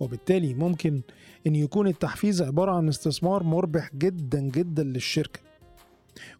وبالتالي 0.00 0.54
ممكن 0.54 1.00
إن 1.46 1.56
يكون 1.56 1.86
التحفيز 1.88 2.42
عبارة 2.42 2.72
عن 2.72 2.88
استثمار 2.88 3.42
مربح 3.42 3.90
جدا 3.94 4.40
جدا 4.40 4.82
للشركة. 4.82 5.40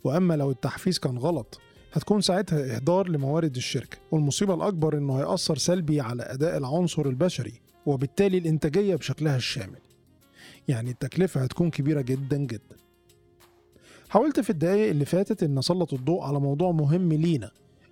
وأما 0.05 0.35
لو 0.37 0.51
التحفيز 0.51 0.99
كان 0.99 1.19
غلط 1.19 1.61
هتكون 1.93 2.21
ساعتها 2.21 2.77
إهدار 2.77 3.09
لموارد 3.09 3.57
الشركة 3.57 3.99
والمصيبة 4.11 4.55
الأكبر 4.55 4.99
إنه 4.99 5.19
هيأثر 5.19 5.57
سلبي 5.57 6.01
على 6.01 6.23
أداء 6.23 6.57
العنصر 6.57 7.07
البشري 7.07 7.61
وبالتالي 7.89 8.39
الإنتاجية 8.39 8.97
بشكلها 8.97 9.37
الشامل. 9.37 9.81
يعني 10.69 10.91
التكلفة 10.91 11.43
هتكون 11.43 11.71
كبيرة 11.71 12.01
جدا 12.01 12.37
جدا. 12.37 12.77
حاولت 14.09 14.41
في 14.41 14.51
الدقايق 14.51 14.91
اللي 14.91 15.05
فاتت 15.05 15.43
إن 15.43 15.59
أسلط 15.59 15.95
الضوء 15.95 16.23
على 16.23 16.41
موضوع 16.41 16.73
مهم 16.73 17.13
لينا 17.13 17.51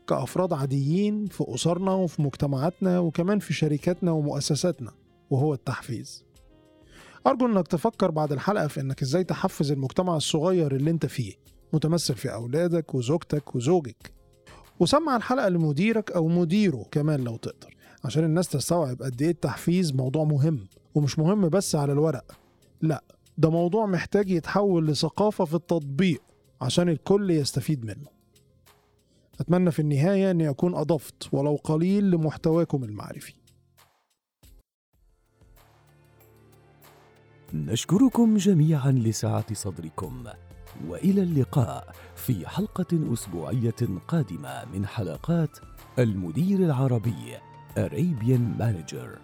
كأفراد 0.08 0.52
عاديين 0.52 1.26
في 1.26 1.44
أسرنا 1.48 1.92
وفي 1.92 2.22
مجتمعاتنا 2.22 2.98
وكمان 2.98 3.38
في 3.38 3.54
شركاتنا 3.54 4.10
ومؤسساتنا 4.10 4.92
وهو 5.30 5.54
التحفيز. 5.54 6.24
أرجو 7.26 7.46
إنك 7.46 7.68
تفكر 7.68 8.10
بعد 8.10 8.32
الحلقة 8.32 8.66
في 8.66 8.80
إنك 8.80 9.02
إزاي 9.02 9.24
تحفز 9.24 9.72
المجتمع 9.72 10.16
الصغير 10.16 10.76
اللي 10.76 10.90
أنت 10.90 11.06
فيه 11.06 11.34
متمثل 11.72 12.14
في 12.14 12.32
أولادك 12.32 12.94
وزوجتك 12.94 13.54
وزوجك. 13.54 14.12
وسمع 14.80 15.16
الحلقة 15.16 15.48
لمديرك 15.48 16.12
أو 16.12 16.28
مديره 16.28 16.86
كمان 16.90 17.24
لو 17.24 17.36
تقدر. 17.36 17.75
عشان 18.06 18.24
الناس 18.24 18.48
تستوعب 18.48 19.02
قد 19.02 19.22
إيه 19.22 19.30
التحفيز 19.30 19.92
موضوع 19.94 20.24
مهم. 20.24 20.66
ومش 20.94 21.18
مهم 21.18 21.48
بس 21.48 21.74
على 21.74 21.92
الورق. 21.92 22.38
لا 22.82 23.04
ده 23.38 23.50
موضوع 23.50 23.86
محتاج 23.86 24.30
يتحول 24.30 24.86
لثقافة 24.86 25.44
في 25.44 25.54
التطبيق 25.54 26.22
عشان 26.60 26.88
الكل 26.88 27.30
يستفيد 27.30 27.84
منه. 27.84 28.06
أتمنى 29.40 29.70
في 29.70 29.78
النهاية 29.78 30.30
أني 30.30 30.50
أكون 30.50 30.74
أضفت 30.74 31.28
ولو 31.32 31.56
قليل 31.64 32.10
لمحتواكم 32.10 32.84
المعرفي. 32.84 33.34
نشكركم 37.54 38.36
جميعا 38.36 38.92
لسعة 38.92 39.54
صدركم. 39.54 40.24
وإلى 40.88 41.22
اللقاء 41.22 41.92
في 42.16 42.48
حلقة 42.48 43.12
أسبوعية 43.12 43.98
قادمة 44.08 44.64
من 44.64 44.86
حلقات 44.86 45.58
المدير 45.98 46.58
العربي 46.58 47.36
Arabian 47.76 48.58
Manager. 48.58 49.18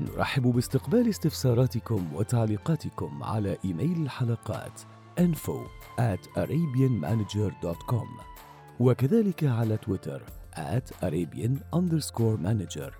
نرحب 0.00 0.42
باستقبال 0.42 1.08
استفساراتكم 1.08 2.14
وتعليقاتكم 2.14 3.22
على 3.22 3.58
إيميل 3.64 4.02
الحلقات 4.02 4.80
info 5.20 5.58
at 6.00 6.26
arabianmanager.com 6.36 8.08
وكذلك 8.80 9.44
على 9.44 9.76
تويتر 9.76 10.22
at 10.56 10.90
arabian 11.02 11.78
underscore 11.78 12.38
manager 12.46 12.92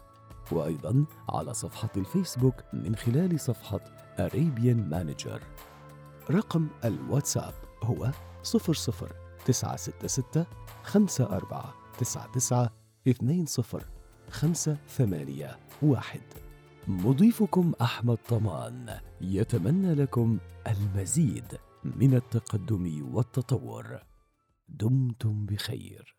وأيضا 0.52 1.04
على 1.28 1.54
صفحة 1.54 1.90
الفيسبوك 1.96 2.54
من 2.72 2.96
خلال 2.96 3.40
صفحة 3.40 3.80
Arabian 4.18 4.92
Manager. 4.94 5.40
رقم 6.30 6.68
الواتساب 6.84 7.54
هو 7.82 8.10
00966 8.44 10.44
54 10.96 11.72
99 11.98 12.68
20 13.06 13.46
خمسة 14.30 14.76
ثمانية 14.88 15.58
واحد. 15.82 16.20
مضيفكم 16.88 17.72
أحمد 17.80 18.18
طمان. 18.28 18.98
يتمنى 19.20 19.94
لكم 19.94 20.38
المزيد 20.66 21.58
من 21.84 22.14
التقدم 22.14 23.14
والتطور. 23.14 23.98
دمتم 24.68 25.46
بخير. 25.46 26.17